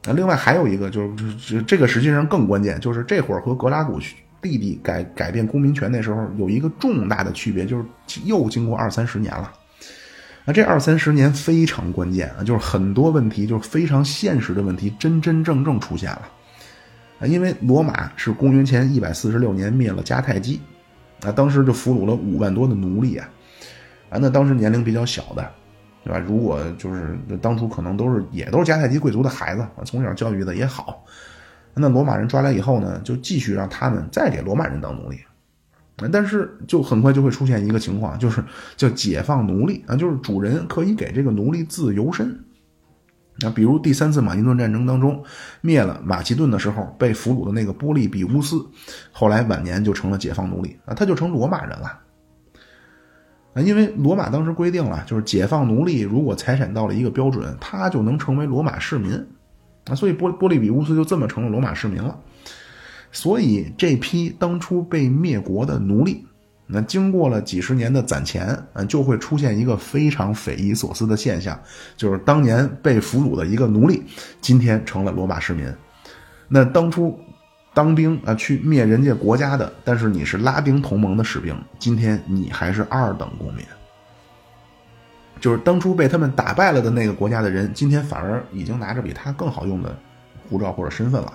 [0.04, 4.00] 那另外还有一个就是，这这个实际上更关键，就是这会儿和格拉古
[4.40, 7.84] 弟弟改改变公民权那时候有一个重大的区别，就是
[8.24, 9.52] 又经过二三十年了。
[10.44, 16.28] 那这二三十年非常关键啊，就是很多问题，就是非常现实的问题，真真正正出现了。
[17.20, 20.60] 啊，因为罗马是公元前一百四十六年灭了迦太基，
[21.22, 23.28] 啊，当时就俘虏了五万多的奴隶啊，
[24.10, 25.48] 啊，那当时年龄比较小的。
[26.04, 26.18] 对吧？
[26.18, 31.04] 如果就是当初可能都是也都是迦太基贵族的孩子，从小教育的也好，
[31.74, 35.18] 那罗马人抓来以后呢，就继续让他们再给罗马人当奴隶，
[36.10, 38.42] 但是就很快就会出现一个情况，就是
[38.76, 42.44] 叫解放奴隶啊，就是主人可以给这个奴隶自由身。
[43.40, 45.24] 那比如第三次马其顿战争当中
[45.62, 48.62] 灭了马其顿的时候，被俘虏的那个波利比乌斯，
[49.10, 51.98] 后来晚年就成了解放奴隶啊，他就成罗马人了。
[53.54, 59.12] 啊，因为罗马当时规定了，就是解放奴隶，如果财产到了一个标准，他就能成为罗马市民，
[59.84, 62.18] 啊，所以波波利比乌斯就这么成了罗马市民了。
[63.10, 66.24] 所以这批当初被灭国的奴隶，
[66.66, 71.60] 那经过了几十年的攒钱，啊，就会出现一个非常匪夷所思的现象，
[71.94, 74.02] 就是当年被俘虏的一个奴隶，
[74.40, 75.66] 今天成了罗马市民。
[76.48, 77.18] 那当初。
[77.74, 83.64] 当兵啊，去灭人家国家的，但是你是拉丁同盟的士兵，今天你还是二等公民。
[85.40, 89.96] 就是当初被他们打败了的那个国家的人，今天反而已经拿着比他更好用的
[90.48, 91.32] 护照或者身份了。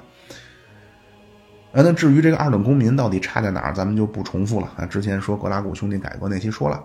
[1.73, 4.85] 啊，那至于这个二等公民到底差在哪儿，咱们就不重复了啊。
[4.85, 6.77] 之前说格拉古兄弟改革那期说了，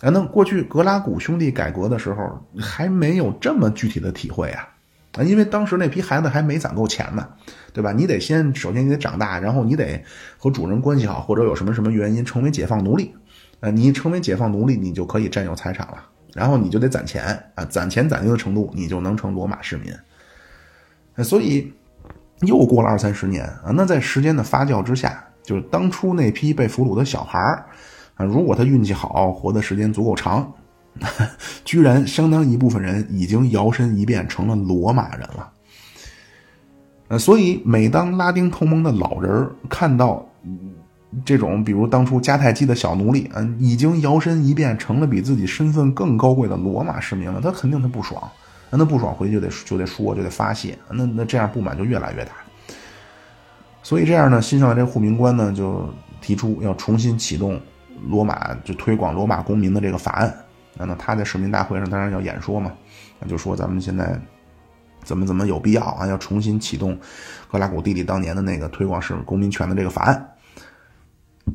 [0.00, 4.68] 啊，那过去格拉古兄弟改革的时候还没有这么具体的体会啊。
[5.12, 7.28] 啊，因为当时那批孩子还没攒够钱呢，
[7.74, 7.92] 对吧？
[7.92, 10.00] 你得先，首先你得长大，然后你得
[10.38, 13.12] 和主人关系好，或者有什么什么原因成为解放奴隶。
[13.58, 15.96] 呃，你成为解放奴隶，你就可以占有财产了，
[16.34, 17.24] 然后你就得攒钱
[17.56, 19.92] 啊，攒钱攒一个程度，你就能成罗马市民。
[21.24, 21.72] 所以
[22.42, 27.38] 又过了二三十年啊，那在时间的发酵之下，就是当初那批被俘虏的小孩
[28.14, 30.52] 啊，如果他运气好，活的时间足够长。
[31.64, 35.50] 居然相当一部分人已经摇身一变成了罗马人了，
[37.08, 40.26] 呃，所以每当拉丁同盟的老人看到
[41.24, 48.22] 这种，比如当初迦太基的小奴隶，嗯，已经摇身一变成了比自己身份更高贵的罗马市民了，他肯定他不爽，
[48.70, 52.32] 那不爽回去就得就得说就得发泄，那那这样不满就越来越大。
[53.82, 55.88] 所以这样呢，新上来这护民官呢就
[56.20, 57.60] 提出要重新启动
[58.08, 60.34] 罗马就推广罗马公民的这个法案。
[60.76, 62.72] 那那他在市民大会上当然要演说嘛，
[63.20, 64.18] 那就说咱们现在
[65.04, 66.98] 怎么怎么有必要啊，要重新启动
[67.50, 70.30] 格拉古弟弟当年的那个推广市公民权的这个法案。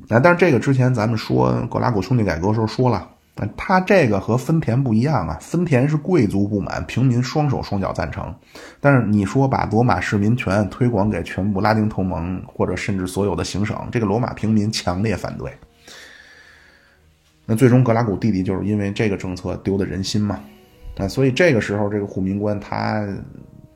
[0.08, 3.10] 那但是这个之前咱们说格拉古兄弟改革时候说了，
[3.58, 8.34] 他这个和分田不一样啊，分田是贵族不满，平民双手双脚赞成，
[8.80, 15.52] 但是你说把罗马市民权推广给全部拉丁同盟或者甚至所有的行省，这个罗马平民强烈反对。
[17.45, 20.39] 那最终格拉古弟弟就是因为这个政策丢的人心嘛，
[21.00, 23.08] 啊，所以这个时候这个护民官他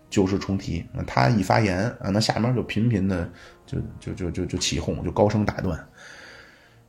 [0.10, 3.28] 旧事重提，他一发言啊，那下面就频频的
[3.66, 5.84] 就就就就就起哄，就高声打断。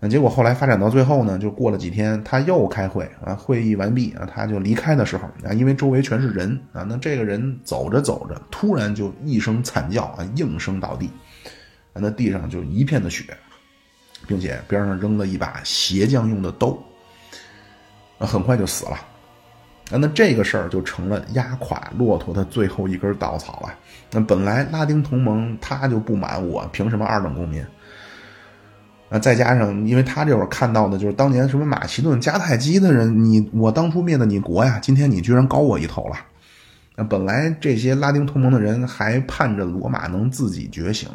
[0.01, 11.09] 那结果后来发展到最后呢，就过了几天，他又开会啊，会议完毕啊，他就离开的时候啊，因为周围全是人啊，那这个人走着走着，突然就一声惨叫啊，应声倒地，
[11.95, 13.24] 那地上就一片的血。
[14.26, 16.78] 并且边上扔了一把鞋匠用的刀，
[18.20, 18.99] 很快就死了。
[19.91, 23.74] 啊，那这个事儿就成了压垮骆驼的最后一根稻草了。
[24.11, 27.62] 那本来拉丁同盟他就不满我，凭什么二等公民？
[29.11, 36.16] 啊，再加上因为他这会儿看到的就是当年什么马其顿、迦太基的人，你我当初灭的你国呀，今天你居然高我一头了。
[36.97, 41.09] 那本来这些拉丁同盟的人还盼着罗马能自己觉醒，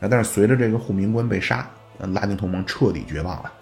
[0.00, 3.52] 啊，但是随着这个护民官被杀，拉丁同盟彻底绝望了。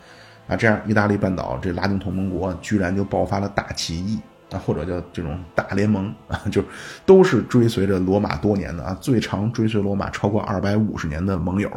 [0.48, 4.18] 啊，这样意大利半岛这拉丁同盟国居然就爆发了大起义。
[4.50, 6.62] 啊，或者叫这种大联盟啊， 就
[7.06, 11.68] 都是追随着罗马多年的啊，最长追随罗马超过二百五十年的盟友，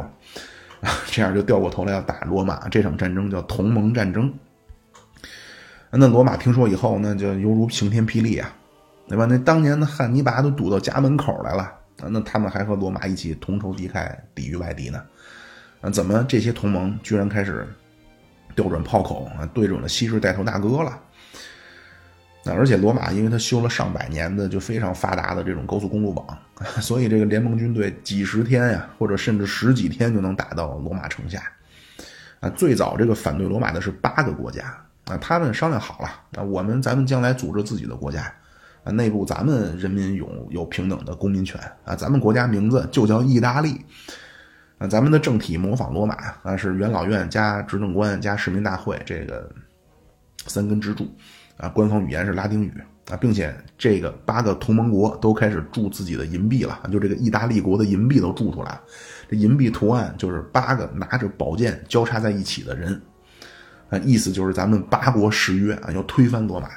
[0.80, 4.32] 啊， 这样就掉过头来要打罗马，这场战争叫同盟战争。
[5.96, 8.52] 那罗马听说以后，那就犹如晴天霹雳啊，
[9.06, 9.26] 对吧？
[9.30, 11.62] 那当年的汉尼拔都堵到家门口来了
[12.02, 15.00] 啊，那他们还和罗马一起同仇敌忾，抵御外敌呢。
[15.80, 17.64] 啊，怎么这些同盟居然开始
[18.56, 20.98] 调转炮口啊，对准了昔日带头大哥了？
[22.44, 26.38] 那而且罗马因为它修了上百年的就非常发达的这种高速公路网，
[26.80, 31.42] 所以这个联盟军队几十天呀，或者甚至十几天就能打到罗马城下。
[32.40, 34.64] 啊，最早这个反对罗马的是八个国家
[35.06, 38.30] 啊，他们商量好了啊，我们咱们将来组织自己的国家
[38.84, 43.80] 啊，内部咱们人民有有平等的公民权啊，咱们国家名字就叫意大利
[44.76, 49.50] 啊，咱们的政体模仿罗马啊，是元老院加执政官加市民大会这个
[50.46, 51.08] 三根支柱。
[51.56, 52.72] 啊，官方语言是拉丁语
[53.10, 58.78] 啊，并且这个八个同盟国都开始铸自己的银币了，就这个意大利国的银币都铸出来。
[59.28, 63.00] 这银币图案就是八个拿着宝剑交叉在一起的人，
[63.88, 66.68] 啊，意思就是咱们八国誓约啊，要推翻罗马。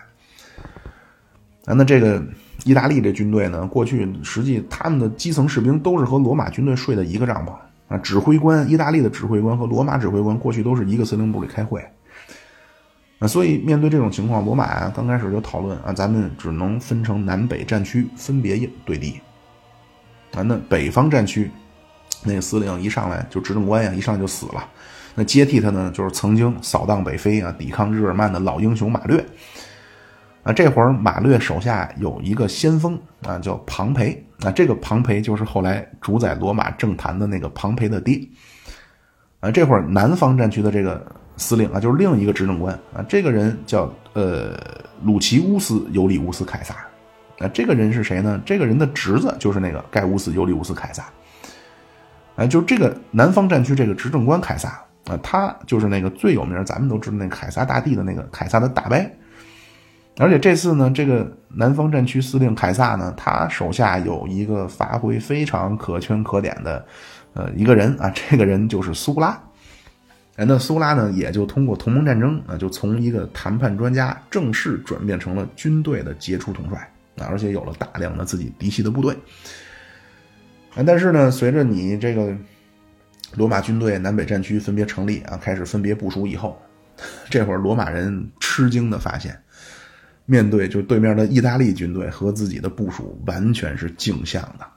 [1.66, 2.24] 啊，那这个
[2.64, 7.52] 意大利这军队呢，过去实际他们的基层士兵都是和罗马军队睡的一个帐篷
[7.94, 11.84] 啊，指挥官意大利的指挥官和罗马指挥官过去都是一个司令部里开会。
[13.20, 19.20] 啊，所以面对这种情况，罗马啊刚开始就讨论啊，咱们只能分成南北战区，分别应对敌。
[20.36, 21.50] 啊，那北方战区
[22.24, 24.64] 那个司令一上来就执政官呀，一上来就死了。
[25.16, 29.26] 那接替他呢，就是曾经扫荡北非啊，抵抗日耳曼的老英雄马略。
[30.44, 34.24] 啊，这会儿马略手下有一个先锋啊，叫庞培。
[34.44, 38.22] 啊，这个庞培就是后来主宰罗马政坛的那个庞培的爹。
[39.40, 41.04] 啊，这会儿南方战区的这个。
[41.38, 42.74] 司令啊，就是另一个执政官。
[42.94, 44.60] 啊，这个人叫呃
[45.04, 46.76] 鲁奇乌斯·尤里乌斯·凯撒，
[47.40, 48.42] 啊，这个人是谁呢？
[48.46, 51.06] 这个人的侄子就是那个盖乌斯·尤里乌斯·凯撒，
[52.36, 54.84] 啊，就这个南方战区这个执政官凯撒。
[55.10, 58.98] 啊，他就是那个最有名，咱们都知道那个凯撒大帝的那个凯撒的大伯，
[60.18, 66.86] 而且这次呢，这个南方战区司令凯撒呢，他手下有一个发挥非常可圈可点的
[67.36, 67.96] 呃一个人。
[68.02, 69.42] 啊，这个人就是苏拉。
[70.46, 76.78] 那苏拉呢，也就通过同盟战争啊，就从一个谈判专家正式转变成了军队的杰出统帅
[77.18, 79.18] 啊，而且有了大量的自己嫡系的部队。
[80.76, 82.38] 啊，但是呢，随着你这个
[83.36, 86.62] 罗马军队南北战区分别成立啊，开始分别部署以后，
[87.32, 89.36] 这会儿罗马人吃惊的发现，
[90.28, 94.68] 面对就对面的意大利军队和自己的部署完全是镜像的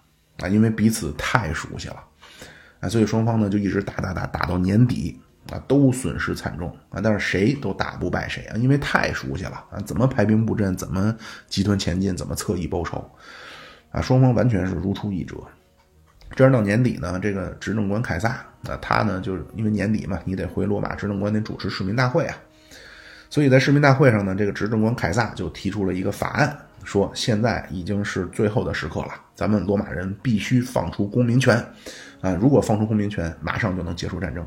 [0.43, 2.03] 啊，因为彼此太熟悉了
[2.81, 5.21] 啊，所以双方呢就一直打打打打到年底。
[5.51, 7.01] 啊，都损失惨重啊！
[7.03, 9.81] 但是谁都打不败谁啊，因为太熟悉了啊！
[9.87, 11.17] 怎么排兵布阵，怎么
[11.49, 13.11] 集团前进，怎么侧翼报仇，
[13.91, 15.37] 啊，双方完全是如出一辙。
[16.37, 18.29] 这样到年底呢，这个执政官凯撒
[18.69, 22.37] 啊，他呢就是因为年底嘛，你得回罗马执政官得主持市民大会啊，
[23.29, 31.57] 所以在市民大会上呢，这个执政官凯撒就提出了一个法案，说现在已经是最后的时刻了，咱们罗马人必须放出公民权
[32.21, 32.33] 啊！
[32.41, 34.47] 如果放出公民权，马上就能结束战争。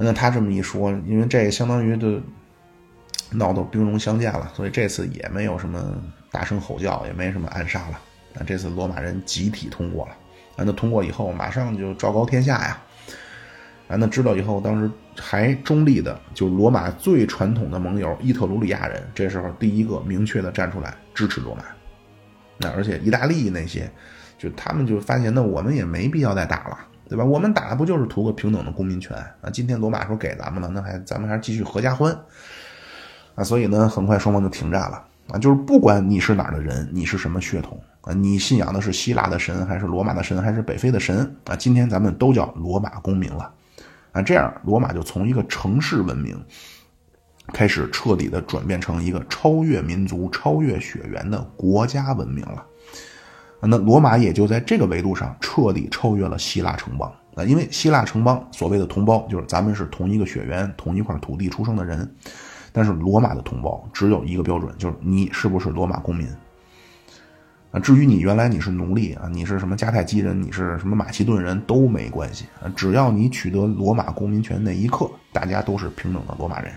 [0.00, 2.20] 那他这么一说，因为这相当于就
[3.32, 5.82] 闹到兵戎相见了，所以这次也没有什么
[6.30, 8.00] 大声吼叫，也没什么暗杀了。
[8.34, 10.12] 啊，这次罗马人集体通过了。
[10.56, 12.80] 那通过以后，马上就昭告天下呀。
[13.88, 21.64] 啊，那知道以后，当时还中立的，就罗马最传统的盟友伊特鲁里亚人，这时候第一个明确的站出来支持罗马。
[22.58, 23.90] 那而且意大利那些，
[24.36, 26.78] 就他们就发现，那我们也没必要再打了。
[27.08, 27.24] 对吧？
[27.24, 29.48] 我们打的不就是图个平等的公民权啊？
[29.50, 32.14] 今天罗马说给咱们了，那还咱们还是继续合家欢
[33.34, 33.42] 啊！
[33.42, 35.38] 所以呢，很快双方就停战了啊！
[35.38, 41.56] 就是不管你是哪儿的人，你是什么血统啊，你信仰的是希腊的神，还是罗马的神，还是北非的神啊？
[41.56, 43.50] 今天咱们都叫罗马公民了
[44.12, 44.20] 啊！
[44.20, 46.38] 这样，罗马就从一个城市文明
[47.52, 52.66] 开始彻底的转变成一个超越民族、超越血缘的国家文明了。
[53.60, 57.42] 那罗马也就在这个维度上彻底超越了希腊城邦啊！
[57.44, 62.08] 因为希腊城邦所谓的同胞，就是咱们是同一个血缘、同一块土地出生的人，
[62.72, 66.28] 但是罗马的同胞只有一个标准，就是你是不是罗马公民。
[67.70, 76.72] 啊，至于你原来你是奴隶啊，你是什么迦太基人，你是什么马其顿人都没关系啊，只要你取得罗马公民权那一刻，大家都是平等的罗马人。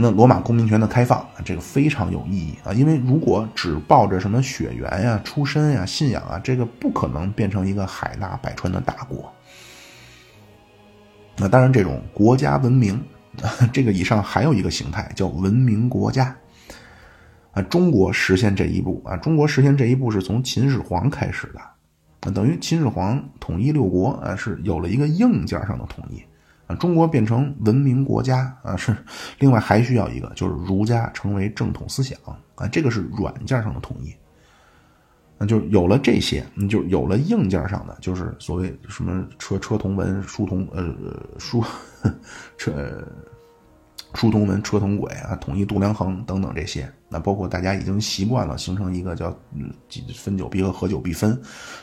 [0.00, 9.32] 那罗马公民权的开放，这个非常有意义啊，因为如果只抱着什么血缘呀、出身呀、信仰啊，这个不可能变成一个海纳百川的大国。
[11.38, 13.02] 那当然，这种国家文明，
[13.72, 16.34] 这个以上还有一个形态叫文明国家。
[17.52, 26.22] 啊，中国实现这一步啊，中国实现这一步是从秦始皇开始的，啊，等于秦始皇统一六国啊，是有了一个硬件上的统一
[26.66, 28.96] 啊，中国变成文明国家啊，是
[29.38, 32.18] 另外还需要一个，就是儒家成为正统思想
[32.54, 34.14] 啊，这个是软件上的统一，
[35.38, 40.94] 那就有了这些，你就有了硬件上的，就是所谓什么车车同文，书同呃
[41.38, 41.62] 书
[42.58, 42.72] 车。
[44.14, 49.72] 书同文，车同轨啊，统一度量衡等等这些，包括大家已经习惯了形成一个叫嗯
[50.14, 51.40] 分久必合，合久必分，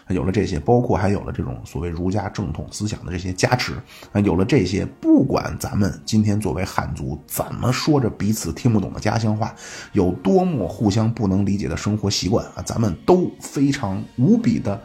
[0.09, 3.73] 有了这些，包括还有了这种所谓儒家正统思想的这些加持
[4.11, 9.55] 啊，有了这些，不管咱们今天作为汉族怎么说着彼此听不懂的家乡话，
[9.91, 14.81] 有多么互相不能理解的生活习惯啊，咱们都非常无比的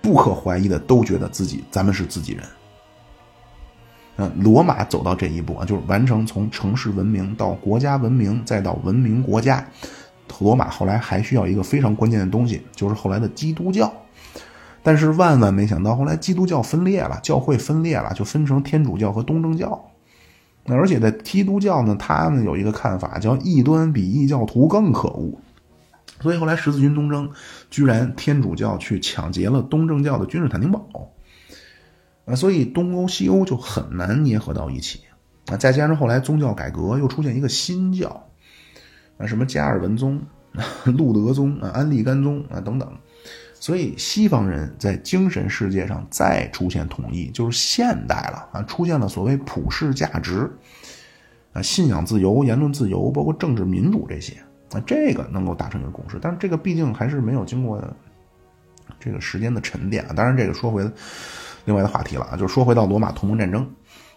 [0.00, 2.44] 不可怀疑的都觉得自己咱们是自己人。
[4.18, 9.66] 嗯，罗马走到这一步啊，就是完成从城市文明到国家文明，再到文明国家。
[10.40, 13.92] 罗马后来还需要一个非常关键的东西，就是后来的基督教。
[14.82, 19.90] 但是万万没想到，后来基督教分裂了，教会分裂了，就分成天主教和东正教。
[20.64, 25.38] 那而且在基督教呢，他们有一个看法，叫异端比异教徒更可恶。
[26.20, 27.30] 所以后来十字军东征，
[27.70, 30.88] 居然天主教去抢劫了东正教的君士坦丁堡。
[32.26, 35.00] 啊，所以东欧西欧就很难捏合到一起
[35.46, 35.56] 啊！
[35.56, 38.28] 再加上后来宗教改革，又出现一个新教
[39.16, 40.20] 啊，什么加尔文宗、
[40.84, 42.92] 路德宗啊、安利甘宗啊等等，
[43.54, 50.50] 所以西方人在精神世界上再出现统一，就是现代了啊，出现了所谓普世价值
[51.52, 54.32] 啊，信仰自由、言论自由，包括政治民主这些
[54.72, 56.18] 啊，这个能够达成一个共识。
[56.20, 57.80] 但是这个毕竟还是没有经过
[58.98, 60.12] 这个时间的沉淀啊。
[60.12, 60.90] 当然，这个说回来。
[61.66, 63.68] 另外的话题了啊，就是说回到罗马同盟战争，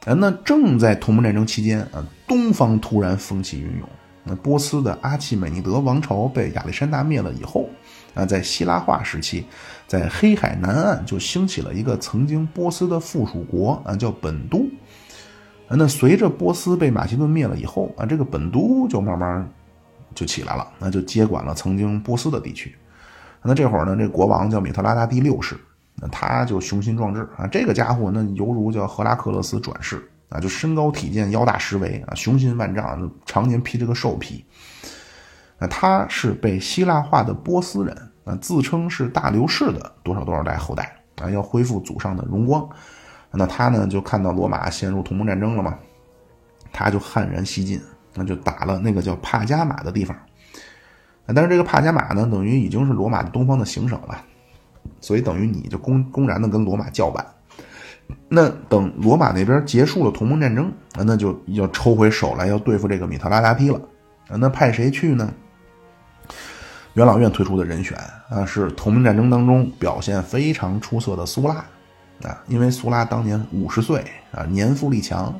[0.05, 3.89] 呃，那正在同盟战争期间啊，东方突然风起云涌。
[4.23, 7.67] 那波斯的阿契美尼德王朝被亚历山大灭了以后，
[8.13, 9.45] 啊，在希腊化时期，
[9.87, 14.65] 在黑海南岸就兴起了一个曾经波斯的附属国啊，叫本都。
[15.71, 19.49] 那随着波斯被马其顿灭了以后啊，这个本都就慢慢
[20.13, 22.75] 就起来了，那就接管了曾经波斯的地区。
[23.41, 25.55] 那这会儿呢，这国王叫米特拉达第六世。
[26.01, 34.45] 那他就雄心壮志啊，这个家伙那犹如叫赫拉克勒斯转世啊，就身高体健、腰大十围啊，雄心万丈，常年披着个兽皮。
[35.57, 42.67] 那他是被希腊化的波斯人啊，自称是大流士的多少多少代后代啊，要恢复祖上的荣光。
[43.31, 45.77] 那他呢就看到罗马陷入同盟战争了嘛，
[46.71, 47.81] 他就悍然西进，
[48.15, 50.15] 那就打了那个叫帕加马的地方。
[51.35, 54.23] 但是这个帕加马呢，等于已经是罗马的东方的行省了。
[55.01, 57.25] 所以等于你就公公然的跟罗马叫板，
[58.27, 63.79] 那等罗马那边结束了同盟战争啊，那就要抽回手来要对付这个米特拉达梯了，
[64.27, 65.33] 那派谁去呢？
[66.95, 67.97] 元老院推出的人选
[68.29, 71.55] 啊，是同盟战争当中表现非常出色的苏拉
[72.23, 75.33] 啊，因为苏拉当年五十岁啊，年富力强，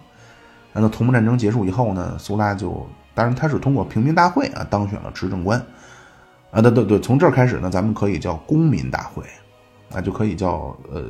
[0.72, 5.62] 那同盟战争结束以后呢，苏拉就当然他是通过平民大会啊当选了执政官。
[6.52, 9.24] 啊，对对对，从这儿开始呢，咱们可以叫公民大会，
[9.93, 11.06] 啊，就可以叫呃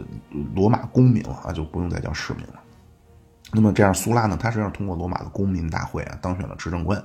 [0.54, 2.56] 罗马公民了啊，就不用再叫市民了。
[3.54, 7.02] 那么这样，苏拉呢，他实际上通过罗马的公民大会啊，当选了执政官。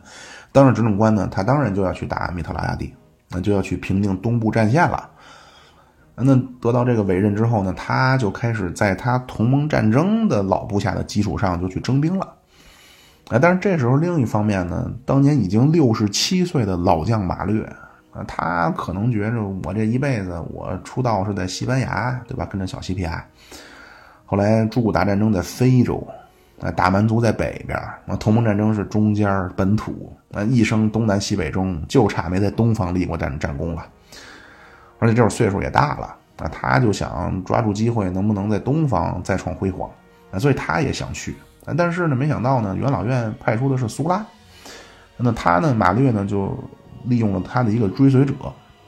[0.51, 2.93] 当上执政官呢，他当然就要去打米特拉亚蒂，
[3.31, 5.09] 那就要去平定东部战线了。
[6.17, 12.27] 那得到这个委任之后呢，他就开始在他同盟战争的老部下的基础上就去征兵了。
[13.29, 17.65] 啊，但是这时候另一方面呢，当年已经六十七岁的老将马略。
[18.15, 22.47] 啊，他可能觉着我这一辈子，我出道是在西班牙，对吧？
[22.47, 23.27] 跟着小西皮亚。
[24.25, 26.07] 后来朱古达战争在非洲，
[26.63, 33.85] 啊，大蛮族在北边，啊，同盟战争是中间本土，啊，一生东南西北中，就差没在东方立过战战功了。
[35.01, 39.91] 而且这会儿岁数也大了，啊，他就想抓住机会，能不能在东方再创辉煌？
[40.31, 41.35] 啊，所以他也想去，
[41.67, 44.25] 啊，但是呢，没想到呢，元老院派出的是苏拉，
[45.17, 46.57] 那他呢，马略呢就。
[47.07, 48.35] 利用了他的一个追随者，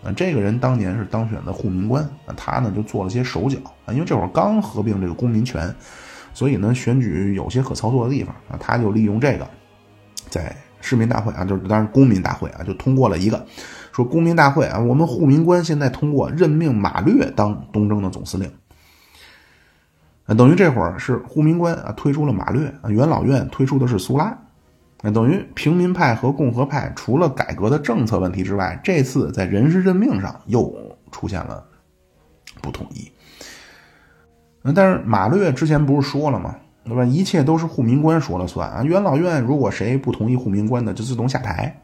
[0.04, 5.74] 啊，这个人当年是当选的护民官，啊，他呢就做了些手脚，啊，因为这会儿刚合并这个公民权，
[6.32, 9.46] 所以呢选举有些可操作的地方，啊，他就利用这个，
[10.28, 13.44] 在市民大会啊，就是当然公民大会啊，就通过了一个
[13.92, 18.50] 说公民大会啊，我们护民官现在通过任命马略当东征的总司令。
[20.26, 24.36] 啊，等于这会儿是护民官啊推出了马略，啊元老院推出的是苏拉。
[25.06, 30.74] 那等于平民派和共和派除了改革的政策问题之外，这次在人事任命上又
[31.12, 31.64] 出现了
[32.60, 33.08] 不统一。
[34.62, 36.56] 那但是马略之前不是说了吗？
[36.84, 37.04] 对吧？
[37.04, 38.82] 一切都是护民官说了算啊！
[38.82, 41.80] 元老院如果谁不同意护民官的，就自动下台。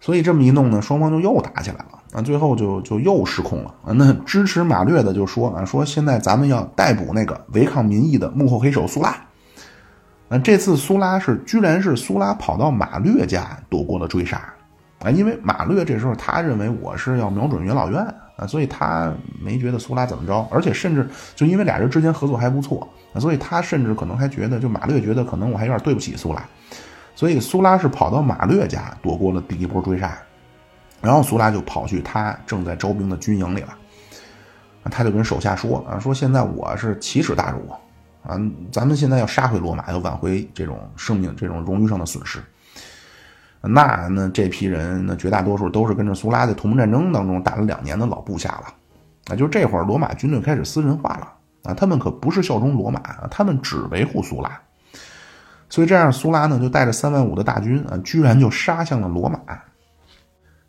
[0.00, 2.22] 所以这么一弄呢，双方就又打起来了啊！
[2.22, 3.92] 最后就就又失控了啊！
[3.92, 9.14] 那支持马略的就说啊，说现在咱们要逮捕那个违抗民意的幕后黑手苏拉。
[10.32, 14.50] 那这次苏拉是居然是苏拉跑到马略家躲过了追杀
[15.00, 15.10] 啊！
[15.10, 18.02] 因为马略这时候他认为我是要瞄准元老院
[18.38, 19.12] 啊，所以他
[19.44, 26.42] 没觉得苏拉怎么着，而且甚至就因为俩人之间合作还不错啊，所以他甚至可能还觉得，就马略觉得可能我还有点对不起苏拉。
[27.14, 30.16] 所以苏拉是跑到马略家躲过了第一波追杀，
[31.02, 33.76] 然后苏拉就跑去他正在招兵的军营里了，
[34.90, 37.70] 他就跟手下说啊，说现在我是奇耻大辱
[38.22, 38.38] 啊，
[38.70, 42.38] 咱们现在要杀回罗马，要挽回这种生命、这种荣誉上的损失。
[43.60, 48.74] 那那这批人，那绝大多数都是跟着苏拉在同盟战争当中打了两年的老部下了，
[49.26, 51.32] 啊，就是这会儿罗马军队开始私人化了
[51.64, 53.00] 啊，他们可不是效忠罗马
[53.30, 54.60] 他们只维护苏拉。
[55.68, 59.38] 所以这样，苏拉呢就带着三万五的大军啊，居然就杀向了罗马。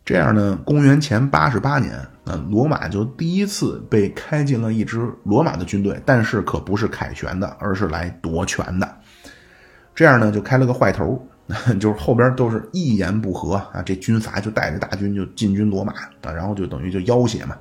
[0.04, 1.94] 这样呢，公元前八十八年
[2.24, 8.96] 啊，罗马就第一次被开进了一支罗马的军队，但是可不是凯旋的，而是来夺权的。
[9.94, 11.26] 这样呢，就开了个坏头，
[11.80, 17.56] 就是后边都是一言不合啊，这军阀就带着大军就进军罗马啊，然后就等于就要挟嘛，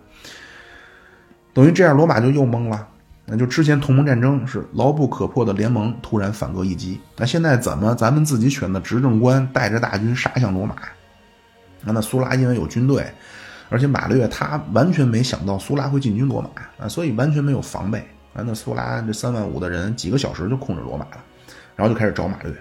[1.54, 2.90] 等于这样，罗马就又懵了。
[3.26, 7.00] 那就之前同盟战争是牢不可破的联盟，突然反戈一击。
[7.16, 10.76] 那现在怎么咱们自己选的执政官带着大军杀向罗马？
[11.84, 13.06] 那那苏拉因为有军队，
[13.70, 16.50] 而且马略他完全没想到苏拉会进军罗马
[16.86, 18.00] 啊，所以完全没有防备
[18.34, 18.44] 啊。
[18.46, 21.24] 那苏拉这三万五的人几个小时就控制罗马了，
[21.76, 22.54] 然后就开始找马略。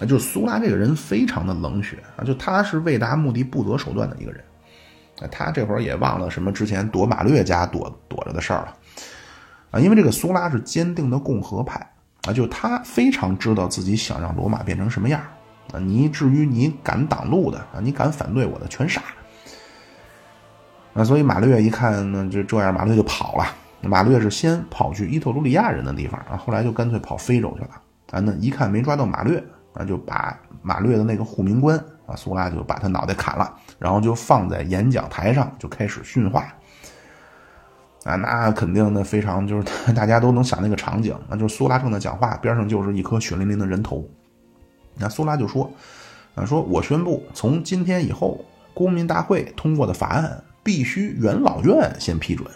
[0.00, 4.42] 啊，就是苏拉这个人非常的冷血啊，就他是为达目的不择手段的一个人。
[5.20, 8.76] 啊，他这会儿也忘了什么之前躲马略家躲躲着的事儿了。
[9.70, 11.78] 啊，因为这个苏拉是坚定的共和派
[12.26, 15.20] 啊，就他非常知道自己想让罗马变成什么样
[15.72, 15.78] 啊。
[15.78, 19.02] 你至于你敢挡路的啊，你敢反对我的，全杀。
[20.94, 23.46] 啊，所以马略一看呢，就这样，马略就跑了。
[23.82, 27.70] 马略是先跑去伊特鲁里亚人的地方啊，后来就干脆跑非洲去了
[28.12, 28.20] 啊。
[28.20, 29.42] 那一看没抓到马略
[29.74, 36.46] 啊，就把马略的那个护民官啊，苏拉就把他脑袋砍了，然后就放在演讲台上就开始训话。
[38.04, 44.08] 啊，那肯定的，非常就是 大家都能想那个场景，那就是苏拉正在讲话，边上就是一颗血淋淋的人头。
[44.96, 45.70] 那苏拉就说
[46.34, 52.48] ：“啊，说我宣布，从今天以后，公民大会通过的法案必须元老院先批准，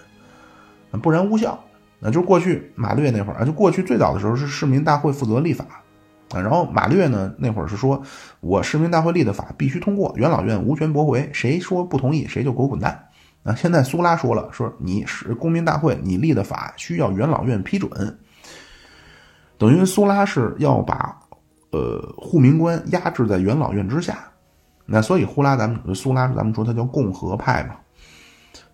[1.03, 1.59] 不然无效。
[2.01, 5.64] 那就过去马略那会儿啊，就过去最早的时候是市民大会负责立法
[6.30, 8.03] 啊，然后马略呢那会儿是说
[8.41, 13.06] 我市民大会立的法必须通过，元老院无权驳回，谁说不同意谁就给我滚蛋。”
[13.44, 18.19] 啊，现在苏拉说了，说你是公民大会，你立的法需要元老院批准，
[19.56, 21.20] 等于苏拉是要把
[21.70, 24.19] 呃护民官压制在元老院之下。
[24.86, 27.77] 那所以呼拉咱们苏拉咱们说他叫共和派嘛，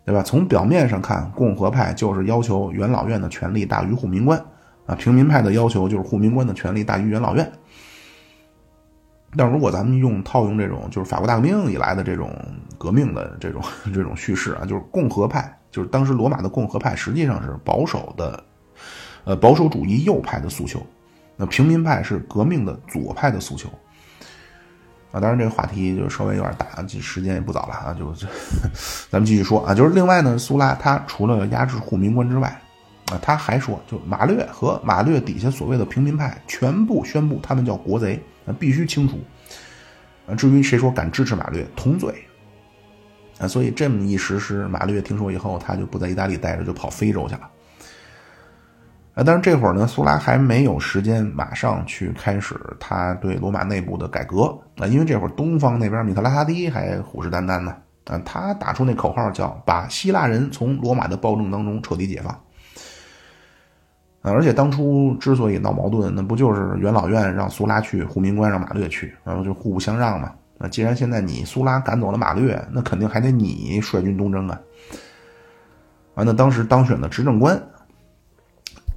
[0.04, 0.22] 对吧？
[0.22, 4.38] 从表面上看，共和派就是要求元老院的权力大于护民官
[4.86, 7.50] 啊，平民派的要求就是护民官的权力大于元老院。
[9.36, 12.30] 但如果咱们用套用这种就是法国大革命以来的这种
[12.78, 13.60] 革命的这种
[13.92, 18.44] 这种叙事啊，就是共和派，就是当时罗马的共和派实际上是保守的，
[19.24, 20.80] 呃保守主义右派的诉求，
[21.36, 23.68] 那平民派是革命的左派的诉求，
[25.10, 28.12] 啊，当然这个话题就稍微有点大，时间也不早了啊，就
[29.10, 32.48] 咱们继续说啊，就是另外呢，苏拉他除了压制护民官之外，
[33.12, 38.22] 啊，他还说，就马略和马略底下所谓的平民派全部宣布他们叫国贼。
[38.46, 39.18] 那必须清除，
[40.26, 42.14] 啊，至于谁说敢支持马略，同罪，
[43.38, 47.50] 啊，所以这么一实施，马略听说以后，他就不在意大利待着，就跑非洲去了，
[49.14, 54.46] 啊，但是这会儿呢，苏拉还没有时间马上去开始他对罗马内部的改革，
[54.76, 57.76] 啊，因为这会儿东方那边米特拉哈迪还虎视眈眈呢，
[58.06, 62.32] 啊，他打出那口号叫把希腊人从罗马的暴政当中彻底解放。
[64.22, 70.32] 啊，而且当初之所以闹矛盾，那不就是元老院让苏拉去，护民官让马略去，然后就互不相让嘛。
[70.58, 74.58] 那既然现在你苏拉赶走了马略，那肯定还得你率军东征啊。
[76.14, 77.60] 完，那当时当选的执政官，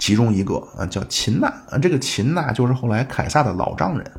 [0.07, 4.09] 其中一个啊叫秦娜啊，这个秦娜就是后来凯撒的老丈人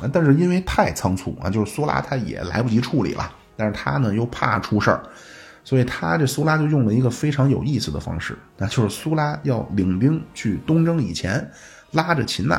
[0.00, 5.02] 啊但是因为太仓促啊，就是苏拉他也来不及处理了，但是他呢又怕出事儿，
[5.62, 11.50] 所以他这苏拉就用了一个非常有意思的方式，那就是苏拉要领兵去东征以前，
[11.90, 12.54] 拉着秦娜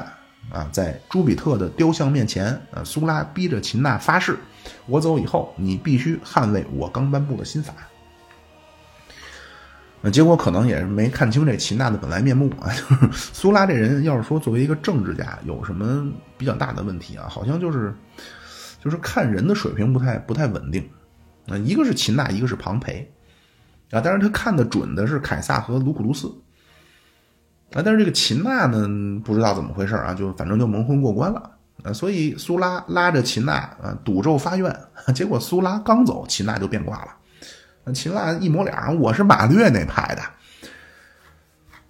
[0.52, 4.38] 啊，在朱比特的雕像面前，啊，苏拉逼着秦娜发誓，
[4.86, 7.74] 我走以后你必须捍卫我刚颁布的新法。
[10.04, 12.68] 那结果可能也是没看清这秦娜的本来面目啊！
[12.74, 17.94] 就是苏拉这人，要是说作为一个政治家有什么比较大的问题啊，好像就是
[18.84, 20.84] 就是看人的水平不太不太稳定。
[21.48, 23.12] 啊，一个是秦娜，一个是庞培
[23.92, 26.28] 啊，但是他看的准的是凯撒和卢库卢斯
[27.74, 28.88] 啊，但是这个秦娜呢，
[29.24, 31.52] 不知道怎么回事啊，就反正就蒙混过关了
[31.84, 34.76] 啊，所以苏拉拉着秦娜啊赌咒发愿，
[35.14, 37.12] 结果苏拉刚走，秦娜就变卦了。
[37.94, 40.22] 秦娜一抹脸我是马略那派的，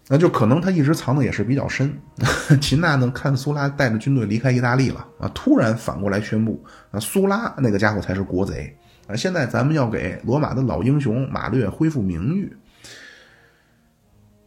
[0.08, 1.98] 那就可能他一直藏的也是比较深。
[2.60, 8.76] 秦娜呢，看苏拉带着军队离开意大利了啊，突然反过来宣布啊，苏拉那个家伙才是国贼
[9.08, 9.16] 啊！
[9.16, 12.52] 现在咱们要给罗马的老英雄马略恢复名誉，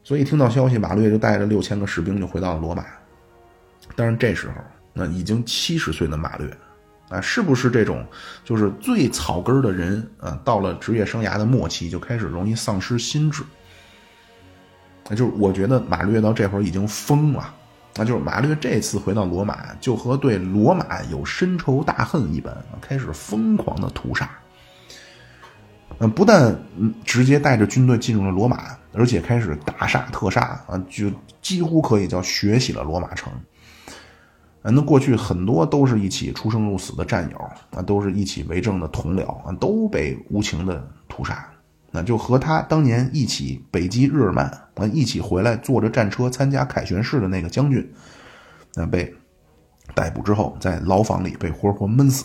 [0.02, 2.84] 所以听到消息，马略就带着六千个士兵就回到了罗马。
[3.96, 4.54] 但是这时候，
[4.92, 6.50] 那已经七十岁的马略。
[7.08, 8.04] 啊，是不是这种
[8.44, 10.38] 就是最草根的人啊？
[10.44, 13.42] 到了职业生涯的末期，就开始容易丧失心智。
[15.08, 17.54] 那就是我觉得马略到这会儿已经疯了。
[17.94, 24.28] 那就是马略这次回到罗马，就和对罗马有深仇大恨一般，开始疯狂的屠杀。
[25.98, 26.58] 嗯，不但
[27.04, 31.08] 直接带着军队进入了罗马，而且开始大杀特杀啊，就
[31.40, 33.32] 几乎可以叫血洗了罗马城。
[34.64, 37.38] 啊那过去很多都是一起出生入死的战友
[37.76, 41.46] 啊，都是一起为政的同僚啊，都被无情的屠杀。
[41.90, 47.92] 那就和他当年一起北击日耳曼啊，一起回来坐着战车参加凯旋式的那个将军，
[48.74, 49.14] 那被
[49.94, 52.24] 逮捕之后，在牢房里被活活闷死。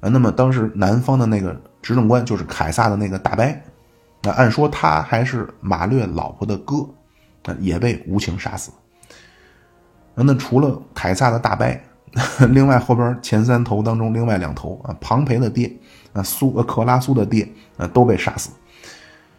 [0.00, 3.46] 啊，那么当时南方的那个执政官就是凯撒的那个大伯，
[4.24, 6.78] 那按说他还是马略老婆的哥，
[7.44, 8.72] 啊，也被无情杀死。
[10.24, 11.66] 那除了凯撒的大伯，
[12.50, 15.72] 另外后边前三头当中，另外两头啊，庞培的爹
[16.12, 18.50] 啊，苏呃克拉苏的爹啊，都被杀死。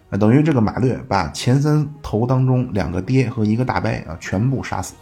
[0.09, 4.93] 啊，等于这个马略把前三头当中两个爹和一个大伯啊，全部杀死。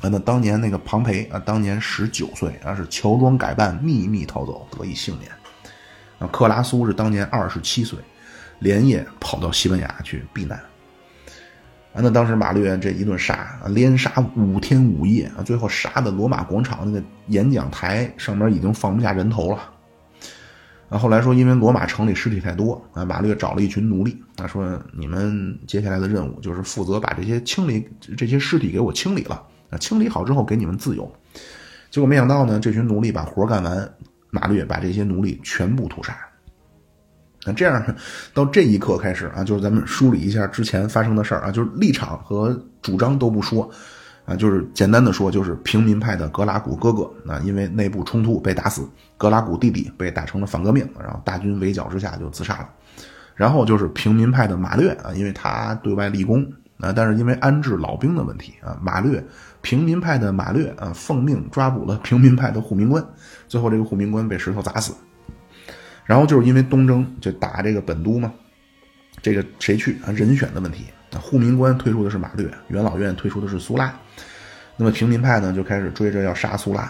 [0.00, 5.30] 啊，那当年那个庞培啊，当年十九岁啊，是乔装改扮，秘密逃走，得以幸免。
[6.18, 7.98] 啊，克拉苏是当年二十七岁，
[8.60, 10.58] 连夜跑到西班牙去避难。
[11.94, 19.58] 啊，那当时马略这一顿杀，连杀五天五夜啊，最后杀的罗马广场那个演讲台上面已经放不下人头了。
[20.88, 27.86] 啊，后来说因为罗马城里尸体太多啊，马略找了一群奴隶他，说你们接下来的任务就是负责把这些清理
[28.16, 31.10] 这些尸体给我清理了啊，清理好之后给你们自由。
[31.90, 33.94] 结果没想到呢，这群奴隶把活干完，
[34.30, 36.16] 马略把这些奴隶全部屠杀。
[37.44, 37.96] 那这样，
[38.32, 43.68] 到这一刻开始啊，就是咱们梳理一下之前发生的事儿啊，就是立场和主张都不说，
[44.24, 48.88] 啊，就是简单的说，就是平民派的格拉古哥哥啊，因为内部冲突被打死，
[49.18, 52.68] 格拉古弟弟被打成了反革命，然后大军围剿之下就自杀了。
[53.34, 56.46] 然后就是平民派的马略啊，因为他对外立功
[56.78, 59.24] 啊，但是因为安置老兵的问题啊，马略
[59.62, 63.04] 平民派的马略啊，奉命抓捕了平民派的护民官，
[63.48, 64.94] 最后这个护民官被石头砸死。
[66.04, 68.32] 然后就是因为东征就打这个本都嘛，
[69.22, 70.10] 这个谁去啊？
[70.10, 71.18] 人选的问题啊。
[71.20, 73.94] 护民官推出的是马略，元老院推出的是苏拉，
[74.76, 76.82] 那么平民派呢就开始追着要杀苏拉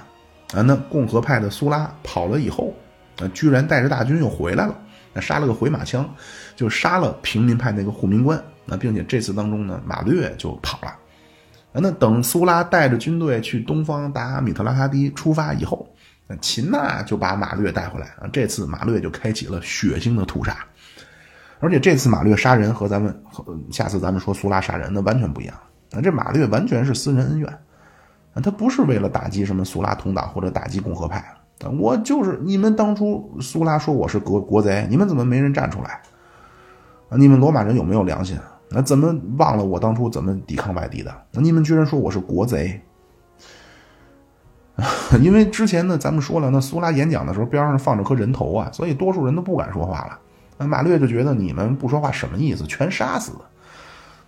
[0.54, 0.62] 啊。
[0.62, 2.74] 那共和派的苏拉跑了以后
[3.20, 4.76] 啊，居然带着大军又回来了，
[5.12, 6.08] 那杀了个回马枪，
[6.56, 8.42] 就杀了平民派那个护民官。
[8.64, 11.80] 那并且这次当中呢，马略就跑了啊。
[11.82, 15.86] 那等苏拉带着军队去东方打米特拉哈迪出发以后。
[16.26, 20.56] 那秦娜就把马略带回来啊，这次马略就开启了血腥的屠杀，
[21.60, 25.54] 而且这次马略杀人和咱们和下次咱们说苏拉杀人那完全不一样
[25.92, 27.48] 啊，这马略完全是私人恩怨
[28.34, 31.24] 啊，他不是为了打击什么苏拉同党或者打击共和派，
[31.78, 36.00] 我就是你们当初苏拉说我是国国贼，你们怎么没人站出来？
[37.10, 38.38] 你们罗马人有没有良心？
[38.70, 41.14] 那怎么忘了我当初怎么抵抗外敌的？
[41.32, 42.80] 那你们居然说我是国贼？
[45.20, 50.18] 因为之前呢，咱们说了，那苏拉演讲的时候边上放着颗人头啊，所以多数人都不敢说话了。
[50.58, 52.66] 那马略就觉得你们不说话什么意思？
[52.66, 53.32] 全杀死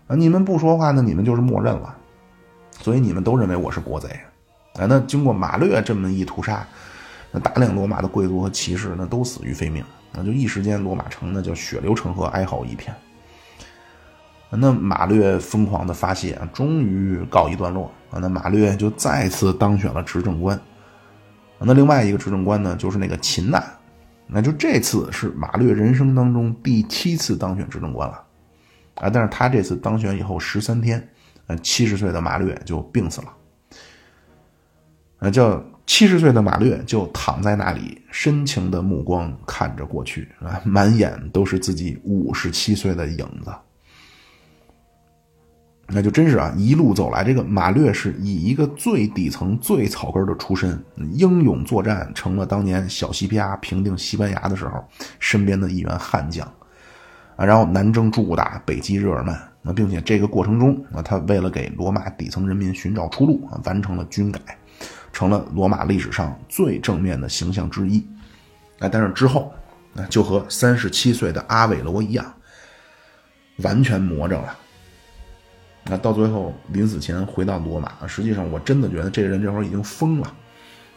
[0.06, 0.14] 啊！
[0.14, 1.94] 你们不说话，那你们就是默认了，
[2.78, 4.08] 所以你们都认为我是国贼。
[4.74, 6.66] 啊，那经过马略这么一屠杀，
[7.30, 12.94] 那大量罗马的贵族和骑士那都死于非命，那就一时间罗马城那叫血流成河，哀嚎一片。
[14.50, 20.58] 那马略疯狂的发泄，终于告一段落那马略就再次当选了执政官，
[21.58, 23.62] 那另外一个执政官呢，就是那个秦娜，
[24.26, 28.22] 那就这次是马略人生当中第七次当选执政官了，
[28.96, 31.08] 啊，但是他这次当选以后十三天，
[31.46, 33.28] 呃，七十岁的马略就病死了，
[35.18, 43.52] 啊，叫七十岁的马略就躺在那里，深情的目光看着过去，啊，满眼都是自己五十七岁的影子。
[45.88, 50.82] 那就真是啊，一路走来，这个马略是以一个最底层、最草根的出身，
[51.12, 54.82] 英勇作战，成了当年小西皮亚平定西班牙的时候
[55.20, 56.50] 身边的一员悍将
[57.36, 57.44] 啊。
[57.44, 64.40] 然后南征驻打，北击日耳曼，那并且这个过程中啊，他为了给罗马底层人民寻找出路啊，完成了军改，
[65.12, 68.02] 成了罗马历史上最正面的形象之一。
[68.78, 69.52] 啊，但是之后
[69.96, 72.24] 啊，就和三十七岁的阿韦罗一样，
[73.58, 74.56] 完全魔怔了。
[75.86, 80.34] 那到最后临死前回到罗马，实际上我真的觉得这个人这会儿已经疯了，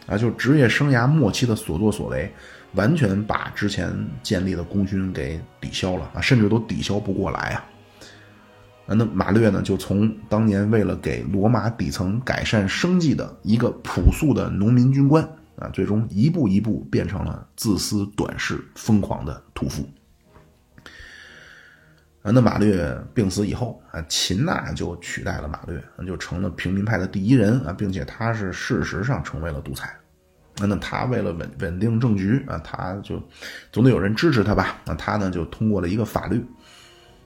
[0.06, 2.32] 啊，就职业生涯末期的所作所为，
[2.74, 3.94] 完全把之前
[4.24, 7.66] 建立的功勋给抵消了啊，甚至都抵消不过来啊。
[8.86, 15.22] 那马略呢，就从当年为了给罗马底层改善生计的一个朴素的农民军官
[15.58, 19.86] 啊，最终一步一步变成了自私短视、疯狂的屠夫。
[22.34, 29.96] 那马略病死以后啊，秦娜就取代了马略，就成了平民派的第一人啊，并且他是事实上成为了独裁。
[30.60, 33.22] 那他为了稳稳定政局啊，他就
[33.72, 34.78] 总得有人支持他吧？
[34.86, 36.44] 那他呢就通过了一个法律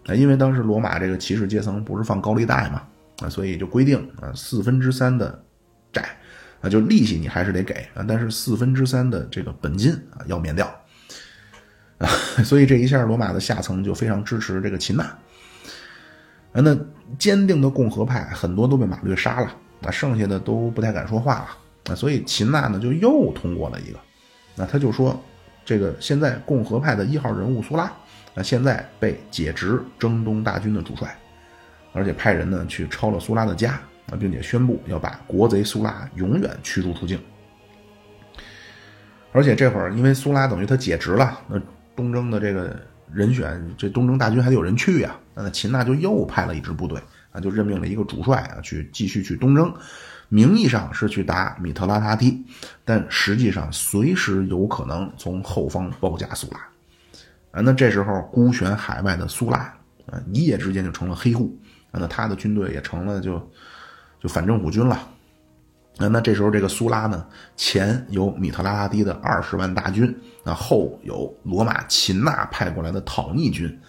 [0.05, 2.83] 啊，因为当时罗马这个骑士阶层不是放高利贷嘛
[3.23, 5.41] 啊，所以就规定啊，四分之三的
[5.93, 6.03] 债
[6.59, 10.69] 啊，就利息你还是得给啊，但是四分之三的这个本金啊要免掉。
[12.43, 15.17] 所以这一下，罗马的下层就非常支持这个秦娜。
[16.53, 16.77] 那
[17.17, 21.47] 坚定的共和派很多都被马略杀了，那剩下的都不太敢说话了。
[21.85, 23.99] 那，所以秦娜呢就又通过了一个，
[24.55, 25.17] 那他就说，
[25.63, 27.89] 这个现在共和派的一号人物苏拉，
[28.33, 31.15] 那，现在被解职征东大军的主帅，
[31.93, 33.79] 而且派人呢去抄了苏拉的家，
[34.11, 37.17] 啊，并且宣布要把国贼苏拉永远驱逐出境。
[39.31, 41.61] 而且这会儿因为苏拉等于他解职了，那。
[42.01, 42.75] 东征的这个
[43.13, 45.15] 人选，这东征大军还得有人去呀。
[45.35, 46.99] 那秦娜就又派了一支部队
[47.31, 49.71] 啊，就任命了一个主帅啊，去继续去东征。
[50.29, 52.43] 名义上是去打米特拉塔梯，
[52.83, 56.59] 但实际上随时有可能从后方包夹苏拉。
[57.51, 59.59] 啊，那这时候孤悬海外的苏拉
[60.09, 61.55] 啊，一夜之间就成了黑户
[61.91, 63.51] 啊，那他的军队也成了就
[64.19, 65.07] 就反政府军了。
[66.01, 67.23] 那那这时候这个苏拉呢，
[67.55, 70.11] 前有米特拉拉蒂的二十万大军，
[70.43, 73.79] 那后有罗马秦娜派过来的讨逆军，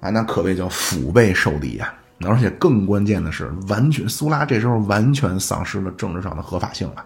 [0.00, 1.94] 啊，那可谓叫腹背受敌呀！
[2.20, 7.04] 而且更关键的是，完全苏拉这时候完全丧失了政治上的合法性了。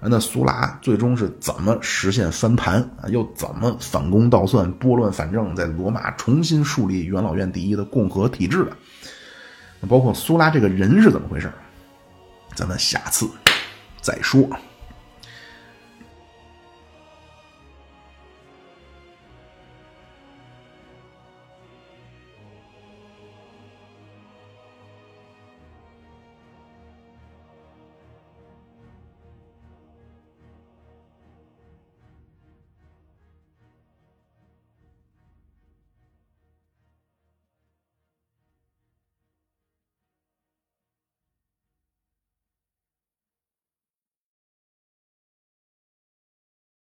[0.00, 3.08] 啊，那苏拉最终是怎么实现翻盘啊？
[3.08, 8.76] 又怎么反攻倒算、拨乱反正，在罗马重新树立元老院第一的共和体制的？
[9.88, 11.50] 包括苏拉这个人是怎么回事？
[12.56, 13.30] 咱们下次
[14.00, 14.48] 再说。